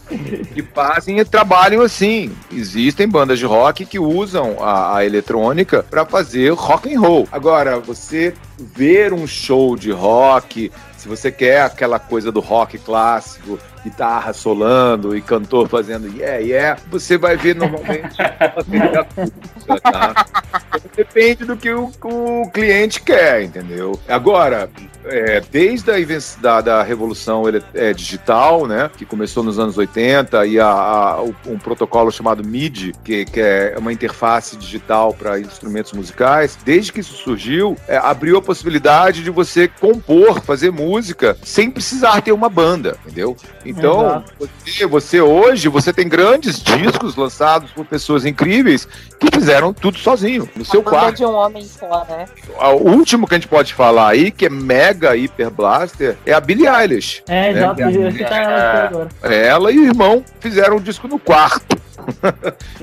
[0.55, 2.35] que fazem e trabalham assim.
[2.53, 7.29] Existem bandas de rock que usam a, a eletrônica para fazer rock and roll.
[7.31, 10.71] Agora, você ver um show de rock,
[11.01, 16.79] se você quer aquela coisa do rock clássico, guitarra solando e cantor fazendo yeah, yeah,
[16.91, 18.19] você vai ver normalmente?
[20.95, 23.99] Depende do que o, o cliente quer, entendeu?
[24.07, 24.69] Agora,
[25.05, 25.97] é, desde a
[26.41, 31.23] da, da revolução ele- é, digital, né, que começou nos anos 80, e a, a-
[31.47, 37.01] um protocolo chamado MIDI, que, que é uma interface digital para instrumentos musicais, desde que
[37.01, 42.49] isso surgiu, é, abriu a possibilidade de você compor, fazer música, sem precisar ter uma
[42.49, 43.37] banda, entendeu?
[43.65, 48.87] Então, você, você hoje, você tem grandes discos lançados por pessoas incríveis
[49.19, 51.17] que fizeram tudo sozinho, no seu Banda quarto.
[51.17, 52.27] de um homem só, né?
[52.59, 56.41] O último que a gente pode falar aí, que é mega hiper blaster, é a
[56.41, 57.23] Billie Eilish.
[57.29, 57.59] É, né?
[57.59, 61.81] exato, eu ia citar ela e o irmão fizeram um disco no quarto.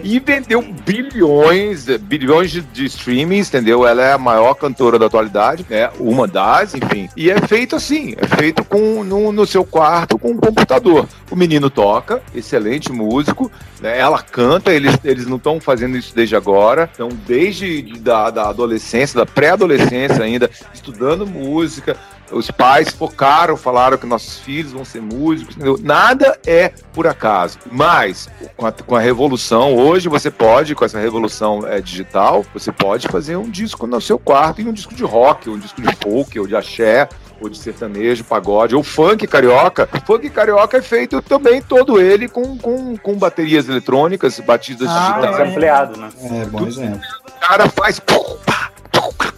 [0.03, 3.86] E vendeu bilhões, bilhões de, de streamings, entendeu?
[3.88, 5.89] Ela é a maior cantora da atualidade, né?
[5.99, 7.09] Uma das, enfim.
[7.15, 11.07] E é feito assim, é feito com no, no seu quarto com um computador.
[11.30, 13.51] O menino toca, excelente músico,
[13.82, 13.97] né?
[13.97, 18.49] Ela canta, eles, eles não estão fazendo isso desde agora, então desde de- da, da
[18.49, 21.95] adolescência, da pré-adolescência ainda, estudando música,
[22.32, 25.55] os pais focaram, falaram que nossos filhos vão ser músicos.
[25.55, 25.78] entendeu?
[25.82, 27.57] Nada é por acaso.
[27.71, 32.71] Mas, com a, com a revolução, hoje você pode, com essa revolução é, digital, você
[32.71, 35.95] pode fazer um disco no seu quarto e um disco de rock, um disco de
[35.97, 37.07] folk, ou de axé,
[37.39, 39.88] ou de sertanejo, pagode, ou funk carioca.
[40.05, 45.39] Funk carioca é feito também todo ele com, com, com baterias eletrônicas, batidas Ah, digitais.
[45.39, 46.09] é ampliado, né?
[46.23, 46.99] É, bom exemplo.
[47.28, 48.71] O cara faz pum, pá,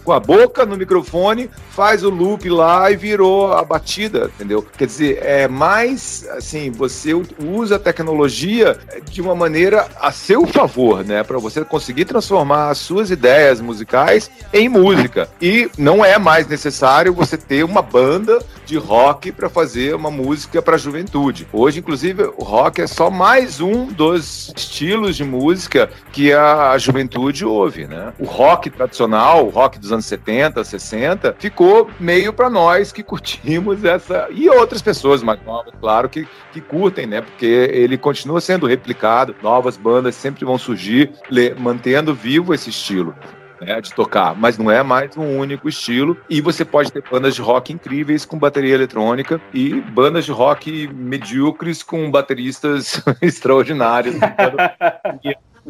[0.04, 4.66] com a boca no microfone, faz o loop lá e virou a batida, entendeu?
[4.76, 11.04] Quer dizer, é mais assim, você usa a tecnologia de uma maneira a seu favor,
[11.04, 15.28] né, para você conseguir transformar as suas ideias musicais em música.
[15.40, 20.62] E não é mais necessário você ter uma banda de rock para fazer uma música
[20.62, 21.46] para a juventude.
[21.52, 27.44] Hoje, inclusive, o rock é só mais um dos estilos de música que a juventude
[27.44, 28.12] ouve, né?
[28.18, 34.28] O rock tradicional, rock dos anos 70, 60, ficou meio para nós que curtimos essa
[34.30, 37.20] e outras pessoas mais novas, claro que que curtem, né?
[37.20, 41.12] Porque ele continua sendo replicado, novas bandas sempre vão surgir,
[41.58, 43.14] mantendo vivo esse estilo
[43.60, 46.16] né, de tocar, mas não é mais um único estilo.
[46.28, 50.88] E você pode ter bandas de rock incríveis com bateria eletrônica e bandas de rock
[50.88, 54.16] medíocres com bateristas extraordinários.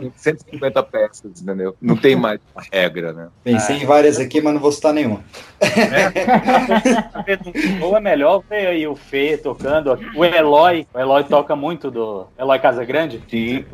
[0.00, 1.76] com 150 peças, entendeu?
[1.80, 3.28] Não tem mais uma regra, né?
[3.44, 5.22] Pensei em várias aqui, mas não vou citar nenhuma.
[7.82, 9.98] Ou é melhor ver aí o Fê tocando.
[10.14, 13.22] O Eloy, o Eloy toca muito do Eloy Casagrande.
[13.28, 13.64] Sim.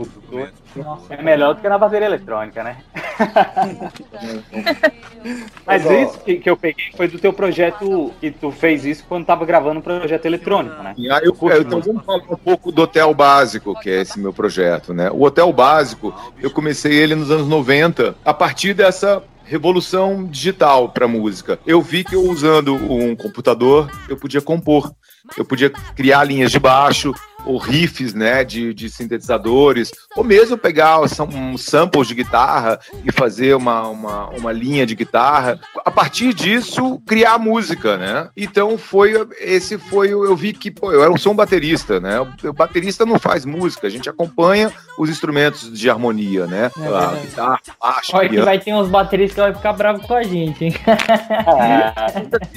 [1.11, 2.79] É melhor do que na bateria eletrônica, né?
[5.66, 9.24] Mas isso que, que eu peguei foi do teu projeto, que tu fez isso quando
[9.24, 10.95] tava gravando um projeto eletrônico, né?
[10.97, 14.20] E aí eu, eu, então vamos falar um pouco do Hotel Básico, que é esse
[14.20, 15.11] meu projeto, né?
[15.11, 21.06] O Hotel Básico, eu comecei ele nos anos 90, a partir dessa revolução digital para
[21.06, 21.58] música.
[21.66, 24.92] Eu vi que eu usando um computador, eu podia compor.
[25.36, 27.12] Eu podia criar linhas de baixo,
[27.47, 33.55] ou riffs, né, de, de sintetizadores, ou mesmo pegar um samples de guitarra e fazer
[33.55, 35.59] uma, uma, uma linha de guitarra.
[35.84, 38.28] A partir disso, criar música, né?
[38.36, 42.20] Então foi esse foi o- eu vi que pô, eu era um som baterista, né?
[42.20, 46.70] O, baterista não faz música, a gente acompanha os instrumentos de harmonia, né?
[46.80, 50.14] É a guitarra, baixo, Olha que vai ter uns bateristas que vai ficar bravo com
[50.14, 50.74] a gente, hein?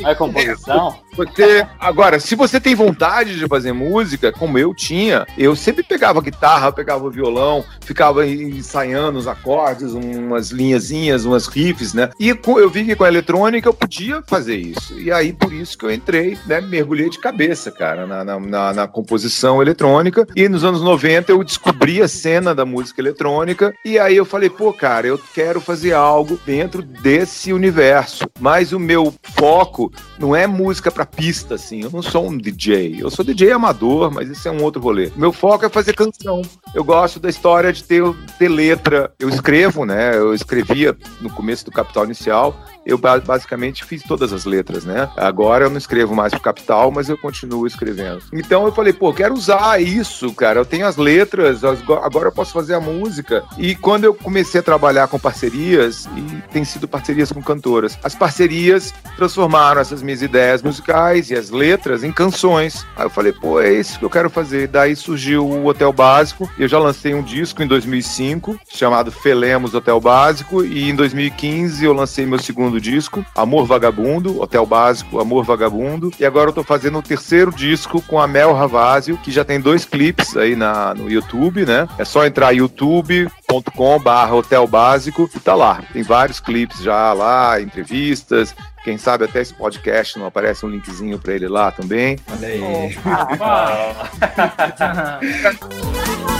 [0.06, 0.96] É composição?
[1.16, 6.22] Você, agora, se você tem vontade de fazer música, como eu tinha, eu sempre pegava
[6.22, 12.10] guitarra, pegava violão, ficava ensaiando os acordes, umas linhazinhas, umas riffs, né?
[12.20, 14.98] E eu vi que com a eletrônica eu podia fazer isso.
[15.00, 16.62] E aí, por isso que eu entrei, né?
[16.62, 20.26] Mergulhei de cabeça, cara, na, na, na- na composição eletrônica.
[20.36, 23.74] E nos anos 90 eu descobri a cena da música eletrônica.
[23.84, 28.26] E aí eu falei, pô, cara, eu quero fazer algo dentro desse universo.
[28.40, 31.82] Mas o meu foco não é música pra pista, assim.
[31.84, 32.98] Eu não sou um DJ.
[33.02, 35.12] Eu sou DJ amador, mas isso é um outro rolê.
[35.16, 36.42] Meu foco é fazer canção.
[36.74, 38.04] Eu gosto da história de ter,
[38.38, 39.12] ter letra.
[39.20, 40.16] Eu escrevo, né?
[40.16, 42.56] Eu escrevia no começo do Capital Inicial.
[42.90, 45.10] Eu ba- basicamente fiz todas as letras, né?
[45.16, 48.22] Agora eu não escrevo mais pro Capital, mas eu continuo escrevendo.
[48.34, 50.60] Então eu falei, pô, quero usar isso, cara.
[50.60, 53.44] Eu tenho as letras, as- agora eu posso fazer a música.
[53.58, 58.16] E quando eu comecei a trabalhar com parcerias, e tem sido parcerias com cantoras, as
[58.16, 62.86] parcerias transformaram essas minhas ideias musicais e as letras em canções.
[62.96, 64.68] Aí eu falei, pô, é isso que eu quero fazer.
[64.68, 66.50] Daí surgiu o Hotel Básico.
[66.58, 71.94] Eu já lancei um disco em 2005, chamado Felemos Hotel Básico, e em 2015 eu
[71.94, 77.00] lancei meu segundo disco, Amor Vagabundo, Hotel Básico, Amor Vagabundo, e agora eu tô fazendo
[77.00, 81.10] o terceiro disco com a Mel Ravazio, que já tem dois clipes aí na, no
[81.10, 81.88] YouTube, né?
[81.98, 85.82] É só entrar youtube.com barra Hotel Básico e tá lá.
[85.94, 91.20] Tem vários clipes já lá, entrevistas, quem sabe até esse podcast não aparece um linkzinho
[91.20, 92.18] pra ele lá também.
[92.32, 92.98] Olha aí.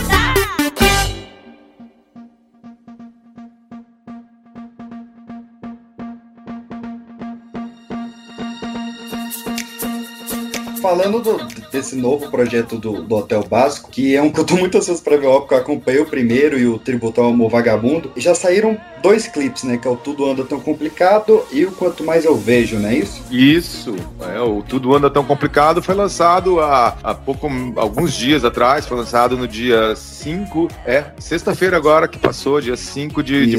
[10.80, 11.38] Falando do-
[11.70, 15.02] desse novo projeto do, do Hotel Básico, que é um que eu tô muito ansioso
[15.02, 18.34] pra ver, ó, porque eu acompanhei o primeiro e o Tributo ao Amor Vagabundo, já
[18.34, 19.76] saíram dois clipes, né?
[19.76, 22.94] Que é o Tudo Anda Tão Complicado e o Quanto Mais Eu Vejo, não é
[22.96, 23.22] isso?
[23.30, 23.94] Isso,
[24.34, 28.96] é, o Tudo Anda Tão Complicado foi lançado há, há pouco, alguns dias atrás, foi
[28.96, 33.56] lançado no dia 5, é, sexta-feira agora que passou, dia 5 de, de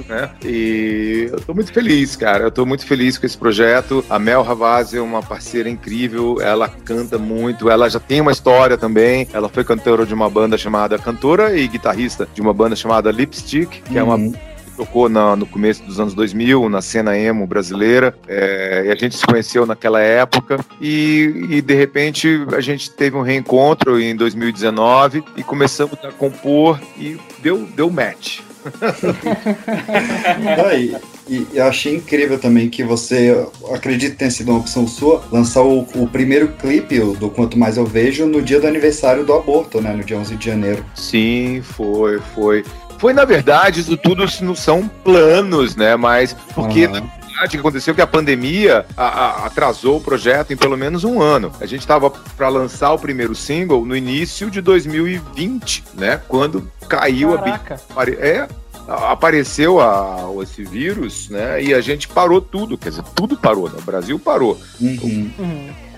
[0.00, 0.08] Isso.
[0.08, 0.30] né?
[0.44, 4.04] E eu tô muito feliz, cara, eu tô muito feliz com esse projeto.
[4.08, 8.76] A Mel Ravazzi é uma parceira incrível, ela canta muito, ela já tem uma história
[8.78, 13.10] também, ela foi cantora de uma banda chamada, cantora e guitarrista de uma banda chamada
[13.10, 14.32] Lipstick, que é uma Uhum.
[14.76, 19.16] tocou na- no começo dos anos 2000, na cena emo brasileira, é, e a gente
[19.16, 25.24] se conheceu naquela época, e, e, de repente a gente teve um reencontro em 2019
[25.36, 28.40] e começamos a compor e deu, deu match.
[30.68, 30.96] Aí,
[31.28, 35.62] e eu achei incrível também que você, acredito que tenha sido uma opção sua, lançar
[35.62, 39.80] o, o primeiro clipe do Quanto Mais Eu Vejo no dia do aniversário do aborto,
[39.80, 39.92] né?
[39.92, 40.84] No dia 11 de janeiro.
[40.94, 42.64] Sim, foi, foi.
[42.98, 45.94] Foi, na verdade, isso tudo não são planos, né?
[45.96, 47.17] Mas porque Aham.
[47.38, 50.76] Verdade o que aconteceu é que a pandemia a- a- atrasou o projeto em pelo
[50.76, 51.52] menos um ano.
[51.60, 56.20] A gente estava para lançar o primeiro single no início de 2020, né?
[56.28, 57.80] Quando caiu a Caraca.
[58.18, 58.48] é
[58.88, 61.62] a- apareceu a, esse vírus, né?
[61.62, 63.76] E a gente parou tudo, quer dizer, tudo parou, né?
[63.78, 65.30] O Brasil parou Uhum.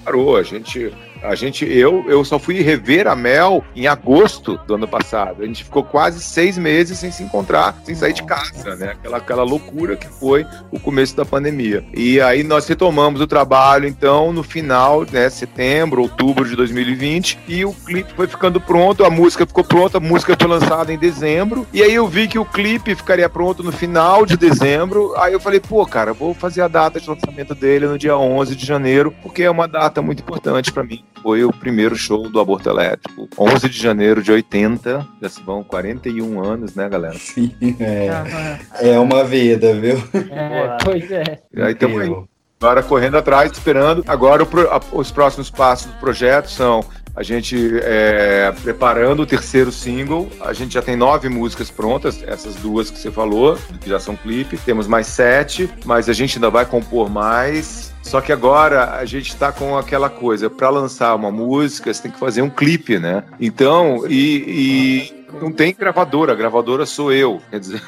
[0.05, 0.37] parou.
[0.37, 0.93] A gente,
[1.23, 5.43] a gente, eu, eu só fui rever a Mel em agosto do ano passado.
[5.43, 8.93] A gente ficou quase seis meses sem se encontrar, sem sair de casa, né?
[8.93, 11.85] Aquela, aquela loucura que foi o começo da pandemia.
[11.95, 15.29] E aí nós retomamos o trabalho, então, no final, né?
[15.29, 20.01] Setembro, outubro de 2020, e o clipe foi ficando pronto, a música ficou pronta, a
[20.01, 23.73] música foi lançada em dezembro, e aí eu vi que o clipe ficaria pronto no
[23.73, 25.15] final de dezembro.
[25.17, 28.57] Aí eu falei, pô, cara, vou fazer a data de lançamento dele no dia 11
[28.57, 31.05] de janeiro, porque é uma data muito importante pra mim.
[31.23, 33.29] Foi o primeiro show do Aborto Elétrico.
[33.39, 37.15] 11 de janeiro de 80, já se vão 41 anos, né, galera?
[37.19, 40.03] Sim, é, é uma vida, viu?
[40.31, 41.41] É, pois é.
[41.55, 42.15] E aí estamos aí.
[42.63, 44.05] Agora correndo atrás, esperando.
[44.07, 46.85] Agora pro- a- os próximos passos do projeto são
[47.17, 50.29] a gente é, preparando o terceiro single.
[50.43, 54.15] A gente já tem nove músicas prontas, essas duas que você falou, que já são
[54.15, 54.59] clipe.
[54.59, 57.90] Temos mais sete, mas a gente ainda vai compor mais.
[58.03, 62.11] Só que agora a gente tá com aquela coisa, para lançar uma música, você tem
[62.11, 63.23] que fazer um clipe, né?
[63.39, 67.41] Então, e, e não tem gravadora, a gravadora sou eu.
[67.51, 67.83] Quer dizer.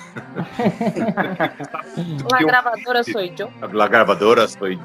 [2.30, 3.50] La gravadora sou eu.
[3.72, 4.78] La gravadora sou eu.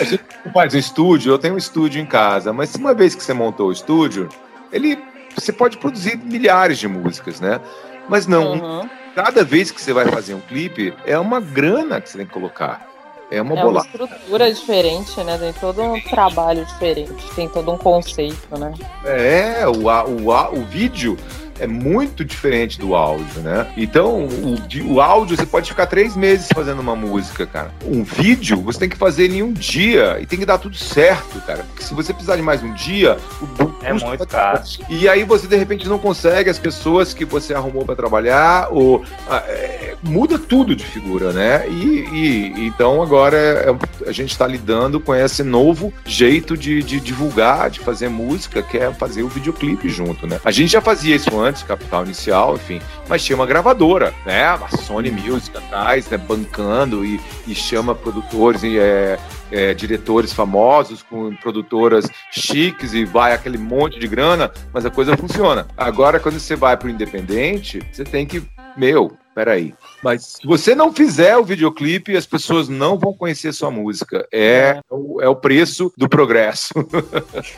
[0.00, 3.22] A gente faz um estúdio, eu tenho um estúdio em casa, mas uma vez que
[3.22, 4.28] você montou o estúdio,
[4.72, 4.98] ele
[5.34, 7.60] você pode produzir milhares de músicas, né?
[8.08, 8.88] Mas não, Uhum.
[9.14, 12.32] Cada vez que você vai fazer um clipe, é uma grana que você tem que
[12.32, 12.88] colocar.
[13.30, 15.38] É uma É uma estrutura diferente, né?
[15.38, 18.72] Tem todo um trabalho diferente, tem todo um conceito, né?
[19.04, 21.16] É, o, o, o vídeo
[21.58, 23.66] é muito diferente do áudio, né?
[23.76, 24.58] Então, o,
[24.94, 27.70] o áudio você pode ficar três meses fazendo uma música, cara.
[27.84, 31.40] Um vídeo você tem que fazer em um dia e tem que dar tudo certo,
[31.46, 31.64] cara.
[31.64, 34.62] Porque se você precisar de mais um dia, o É muito caro.
[34.88, 39.04] e aí você de repente não consegue as pessoas que você arrumou para trabalhar, ou
[39.28, 41.66] ah, é, muda tudo de figura, né?
[41.68, 47.00] E, e- então agora é- a gente está lidando com esse novo jeito de, de
[47.00, 50.40] divulgar, de fazer música, que é fazer o videoclipe junto, né?
[50.44, 54.44] A gente já fazia isso antes, Capital Inicial, enfim, mas tinha uma gravadora, né?
[54.44, 56.16] A Sony Music atrás, né?
[56.16, 59.18] Bancando e, e chama produtores e é,
[59.50, 65.16] é, diretores famosos com produtoras chiques e vai aquele monte de grana, mas a coisa
[65.16, 65.66] funciona.
[65.76, 68.42] Agora, quando você vai pro independente, você tem que,
[68.76, 69.74] meu, peraí.
[70.04, 74.28] Mas se você não fizer o videoclipe, as pessoas não vão conhecer sua música.
[74.30, 76.74] É, o, é o preço do progresso.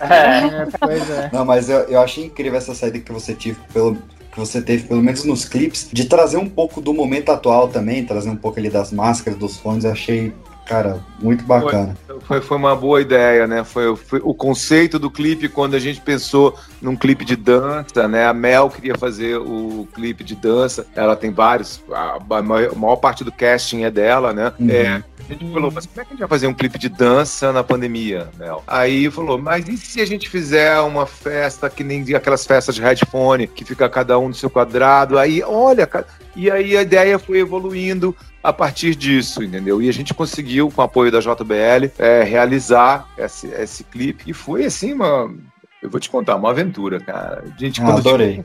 [0.01, 1.31] É, pois é.
[1.33, 3.97] Não, mas eu, eu achei incrível essa saída que você tive pelo
[4.31, 8.05] que você teve, pelo menos nos clipes, de trazer um pouco do momento atual também,
[8.05, 10.33] trazer um pouco ali das máscaras, dos fones, eu achei,
[10.67, 11.97] cara, muito bacana.
[12.23, 13.65] Foi, foi uma boa ideia, né?
[13.65, 18.27] Foi, foi o conceito do clipe quando a gente pensou num clipe de dança, né?
[18.27, 20.87] A Mel queria fazer o clipe de dança.
[20.95, 24.53] Ela tem vários, a, a maior, a maior parte do casting é dela, né?
[24.59, 24.71] Uhum.
[24.71, 26.89] É, a gente falou, mas como é que a gente vai fazer um clipe de
[26.89, 28.63] dança na pandemia, Mel?
[28.67, 32.83] Aí falou, mas e se a gente fizer uma festa que nem aquelas festas de
[32.83, 35.19] headphone, que fica cada um no seu quadrado?
[35.19, 35.89] Aí, olha,
[36.35, 39.83] e aí a ideia foi evoluindo a partir disso, entendeu?
[39.83, 44.31] E a gente conseguiu, com o apoio da JBL, é, realizar esse, esse clipe.
[44.31, 45.35] E foi assim, uma.
[45.83, 47.45] Eu vou te contar, uma aventura, cara.
[47.45, 48.45] A gente, Ah, adorei.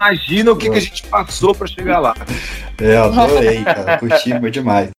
[0.00, 2.14] Imagina o que, que a gente passou para chegar lá.
[2.80, 4.90] É, adorei, cara, curti demais.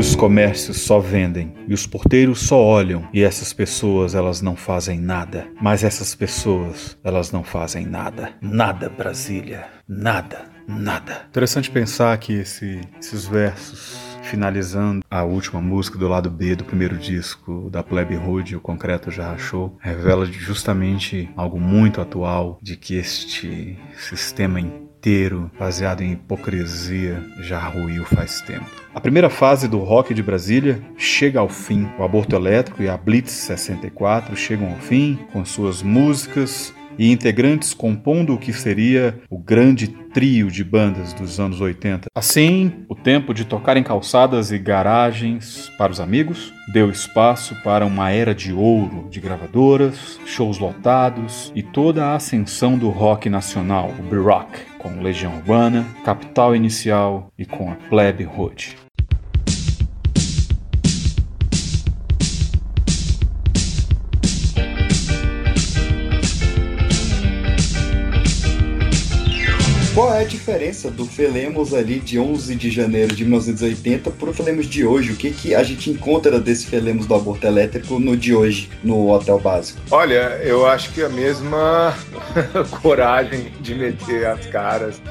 [0.00, 4.98] Os comércios só vendem, e os porteiros só olham, e essas pessoas elas não fazem
[4.98, 5.46] nada.
[5.60, 8.32] Mas essas pessoas, elas não fazem nada.
[8.40, 9.66] Nada, Brasília.
[9.86, 11.26] Nada, nada.
[11.28, 16.96] Interessante pensar que esse- esses versos finalizando a última música do lado B do primeiro
[16.96, 22.94] disco da Plebe Hood, O Concreto Já Rachou, revela justamente algo muito atual de que
[22.94, 24.60] este sistema
[25.00, 28.66] inteiro, baseado em hipocrisia, já ruiu faz tempo.
[28.94, 31.88] A primeira fase do rock de Brasília chega ao fim.
[31.98, 37.72] O aborto elétrico e a Blitz 64 chegam ao fim com suas músicas e integrantes
[37.72, 42.08] compondo o que seria o grande trio de bandas dos anos 80.
[42.14, 47.86] Assim, o tempo de tocar em calçadas e garagens para os amigos deu espaço para
[47.86, 53.94] uma era de ouro de gravadoras, shows lotados e toda a ascensão do rock nacional,
[53.98, 58.76] o B-Rock, com Legião Urbana, Capital Inicial e com a Plebe Hood.
[70.00, 74.64] Qual é a diferença do Felemos ali de 11 de janeiro de 1980 pro Felemos
[74.64, 75.12] de hoje?
[75.12, 79.10] O que, que a gente encontra desse Felemos do aborto elétrico no de hoje, no
[79.10, 79.78] Hotel Básico?
[79.90, 81.94] Olha, eu acho que a mesma
[82.80, 85.02] coragem de meter as caras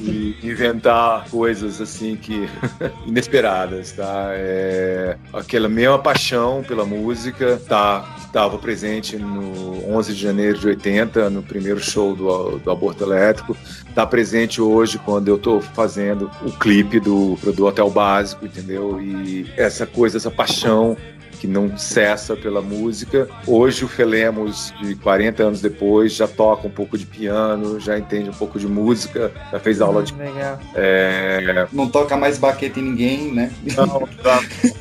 [0.00, 2.48] e inventar coisas assim que
[3.06, 4.30] inesperadas, tá?
[4.32, 11.30] É, aquela mesma paixão pela música tá estava presente no 11 de janeiro de 80,
[11.30, 13.56] no primeiro show do, do Aborto Elétrico,
[13.94, 19.00] tá presente hoje quando eu tô fazendo o clipe do, do Hotel Básico, entendeu?
[19.00, 20.96] E essa coisa, essa paixão
[21.38, 23.28] que não cessa pela música.
[23.46, 28.28] Hoje o Felemos, de 40 anos depois, já toca um pouco de piano, já entende
[28.28, 30.14] um pouco de música, já fez aula de.
[30.14, 30.58] Legal.
[30.74, 31.66] É...
[31.72, 33.52] Não toca mais baqueta em ninguém, né?
[33.76, 34.40] Não, tá.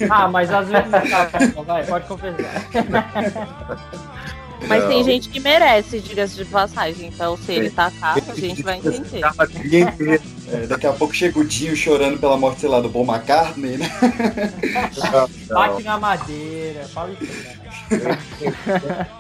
[0.10, 0.90] Ah, mas às vezes.
[0.90, 1.30] tá,
[1.66, 2.68] vai, pode confessar.
[4.68, 4.90] Mas Não.
[4.90, 7.08] tem gente que merece, diga-se de passagem.
[7.08, 10.22] Então, se ele tacar, a gente vai entender.
[10.50, 13.78] É, daqui a pouco chega o Dinho chorando pela morte, sei lá, do Paul McCartney,
[13.78, 13.92] né?
[15.50, 17.57] Bate na madeira, fala isso.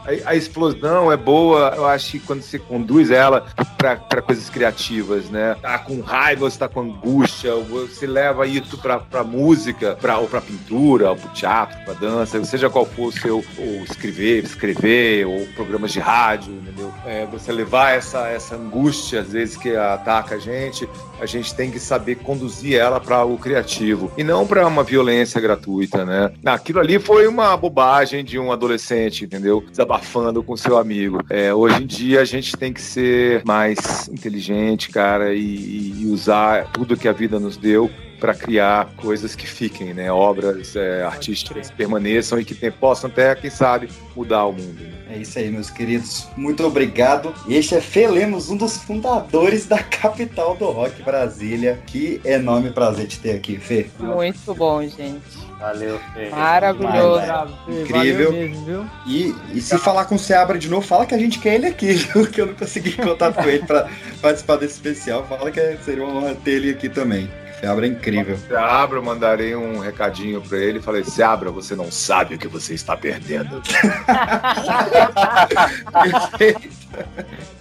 [0.05, 3.45] A, a explosão é boa, eu acho que quando você conduz ela
[3.77, 5.55] para coisas criativas, né?
[5.61, 10.27] Tá com raiva, você tá com angústia, você leva isso pra, pra música, pra, ou
[10.27, 15.25] pra pintura, ou pro teatro, pra dança, seja qual for o seu, ou escrever, escrever,
[15.25, 16.93] ou programas de rádio, entendeu?
[17.05, 20.87] É, você levar essa, essa angústia, às vezes, que ataca a gente,
[21.19, 25.39] a gente tem que saber conduzir ela para algo criativo e não para uma violência
[25.41, 26.31] gratuita, né?
[26.45, 29.63] Aquilo ali foi uma bobagem de um adolescente, entendeu?
[29.69, 31.19] Desabafando com seu amigo.
[31.29, 36.71] É, hoje em dia a gente tem que ser mais inteligente, cara, e, e usar
[36.71, 40.11] tudo que a vida nos deu para criar coisas que fiquem, né?
[40.11, 44.81] Obras é, artísticas que permaneçam e que tem- possam até, quem sabe, mudar o mundo.
[44.81, 44.93] né?
[45.09, 46.27] É isso aí, meus queridos.
[46.35, 47.33] Muito obrigado.
[47.47, 51.79] Este é Fê Lemos, um dos fundadores da capital do rock, Brasília.
[51.85, 53.87] Que enorme prazer te ter aqui, Fê.
[53.99, 55.47] Muito bom, gente.
[55.59, 56.29] Valeu, Fê.
[56.29, 57.21] Maravilhoso.
[57.67, 58.31] Incrível.
[58.31, 58.85] Valeu mesmo, viu?
[59.07, 61.67] E, e se falar com o Seabra de novo, fala que a gente quer ele
[61.67, 62.27] aqui, viu?
[62.27, 63.89] que eu não consegui contato com ele para
[64.21, 65.25] participar desse especial.
[65.27, 67.29] Fala que é- seria uma honra ter ele aqui também.
[67.59, 68.37] Seabra é incrível.
[68.37, 70.79] Se abra, eu mandarei um recadinho para ele.
[70.79, 73.61] Falei, se abra, você não sabe o que você está perdendo.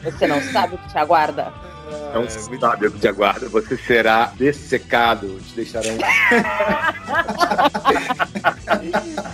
[0.02, 1.52] Você não sabe o que te aguarda.
[2.14, 3.48] Não sabe o que te aguarda.
[3.48, 5.40] Você será dessecado.
[5.48, 5.96] Te deixarão.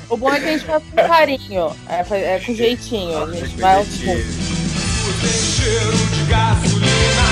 [0.08, 1.76] O bom é que a gente faz com carinho.
[1.88, 3.24] É, é com jeitinho.
[3.24, 4.24] A gente vai aos poucos.
[5.20, 7.31] Tem cheiro de gasolina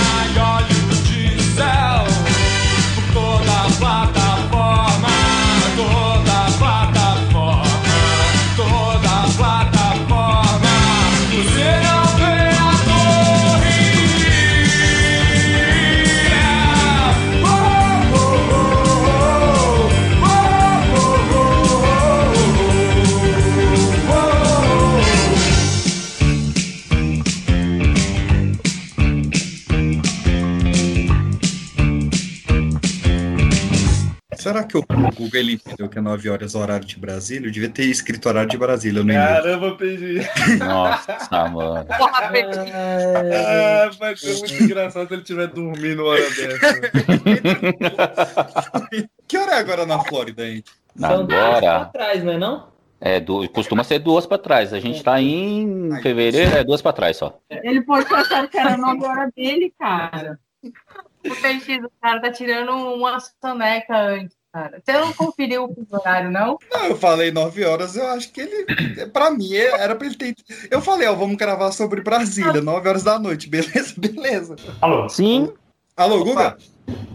[34.70, 37.48] que o Google ele entendeu que é 9 horas horário de Brasília?
[37.48, 39.26] Eu devia ter escrito horário de Brasília no e-mail.
[39.28, 40.20] Caramba, perdi.
[40.59, 41.86] Nossa, mano.
[43.42, 46.90] Ah, vai ser muito engraçado se ele estiver dormindo uma hora dessa.
[49.26, 50.62] Que hora é agora na Flórida, hein?
[50.97, 51.84] São duas pra Agora.
[51.86, 52.68] trás, não é não?
[53.01, 54.72] É, du- costuma ser duas pra trás.
[54.74, 57.38] A gente tá em fevereiro, é duas pra trás só.
[57.48, 60.38] Ele pode ter achado que era 9 horas dele, cara.
[60.62, 64.81] O peixe do cara tá tirando uma soneca antes, cara.
[64.85, 66.59] Você não conferiu o horário, não?
[66.70, 69.06] Não, eu falei 9 horas, eu acho que ele.
[69.06, 70.35] Pra mim, era pra ele ter.
[70.70, 73.48] Eu falei, ó, vamos gravar sobre Brasília, 9 horas da noite.
[73.48, 74.56] Beleza, beleza.
[74.81, 75.09] Alô?
[75.09, 75.52] Sim.
[75.97, 76.56] Alô, Guga?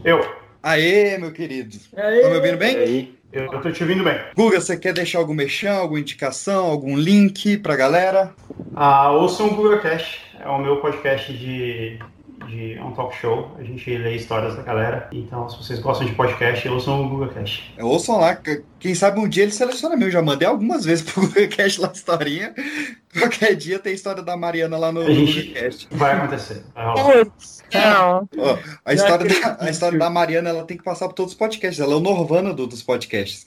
[0.03, 0.20] Eu.
[0.62, 1.78] Aê, meu querido.
[1.94, 3.16] Tá me ouvindo bem?
[3.32, 4.18] Eu, eu tô te ouvindo bem.
[4.36, 8.34] Guga, você quer deixar algum mexão, alguma indicação, algum link pra galera?
[8.74, 10.22] Ah, ouçam o Google Cash.
[10.40, 11.99] É o meu podcast de,
[12.47, 13.55] de é um talk show.
[13.59, 15.07] A gente lê histórias da galera.
[15.11, 17.63] Então, se vocês gostam de podcast, ouçam o Google Cash.
[17.77, 20.09] É, Ouçam lá, que- quem sabe um dia ele seleciona meu.
[20.11, 22.53] Já mandei algumas vezes pro Guga Cast lá historinha.
[23.17, 25.88] Qualquer dia tem história da Mariana lá no A gente- Guga Cast.
[25.91, 26.63] Vai acontecer.
[27.73, 28.30] Não.
[28.38, 31.38] Ó, a, história da, a história da Mariana ela tem que passar por todos os
[31.38, 31.80] podcasts.
[31.80, 33.45] Ela é o Norvana do- dos podcasts.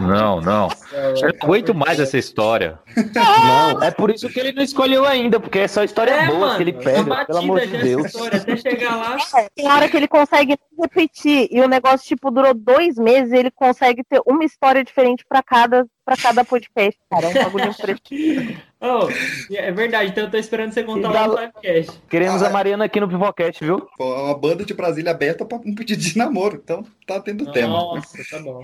[0.00, 0.68] Não, não.
[0.92, 2.78] Eu não aguento mais essa história.
[3.14, 6.38] Não, é por isso que ele não escolheu ainda, porque é só história É, boa
[6.40, 8.06] mano, que ele tá pega, pelo amor de Deus.
[8.06, 9.16] história, até chegar lá.
[9.54, 13.50] Tem hora que ele consegue repetir e o negócio, tipo, durou dois meses e ele
[13.50, 17.26] consegue ter uma história diferente pra cada, pra cada podcast, cara.
[17.26, 18.62] É um bagulho impressionante.
[18.80, 19.08] Oh,
[19.52, 22.00] é verdade, então eu tô esperando você contar lá no podcast.
[22.08, 23.88] Queremos a Mariana aqui no Pipocast, viu?
[23.98, 26.60] É uma banda de Brasília aberta pra um pedido de namoro.
[26.62, 27.68] Então tá tendo tema.
[27.70, 28.62] Nossa, tá bom.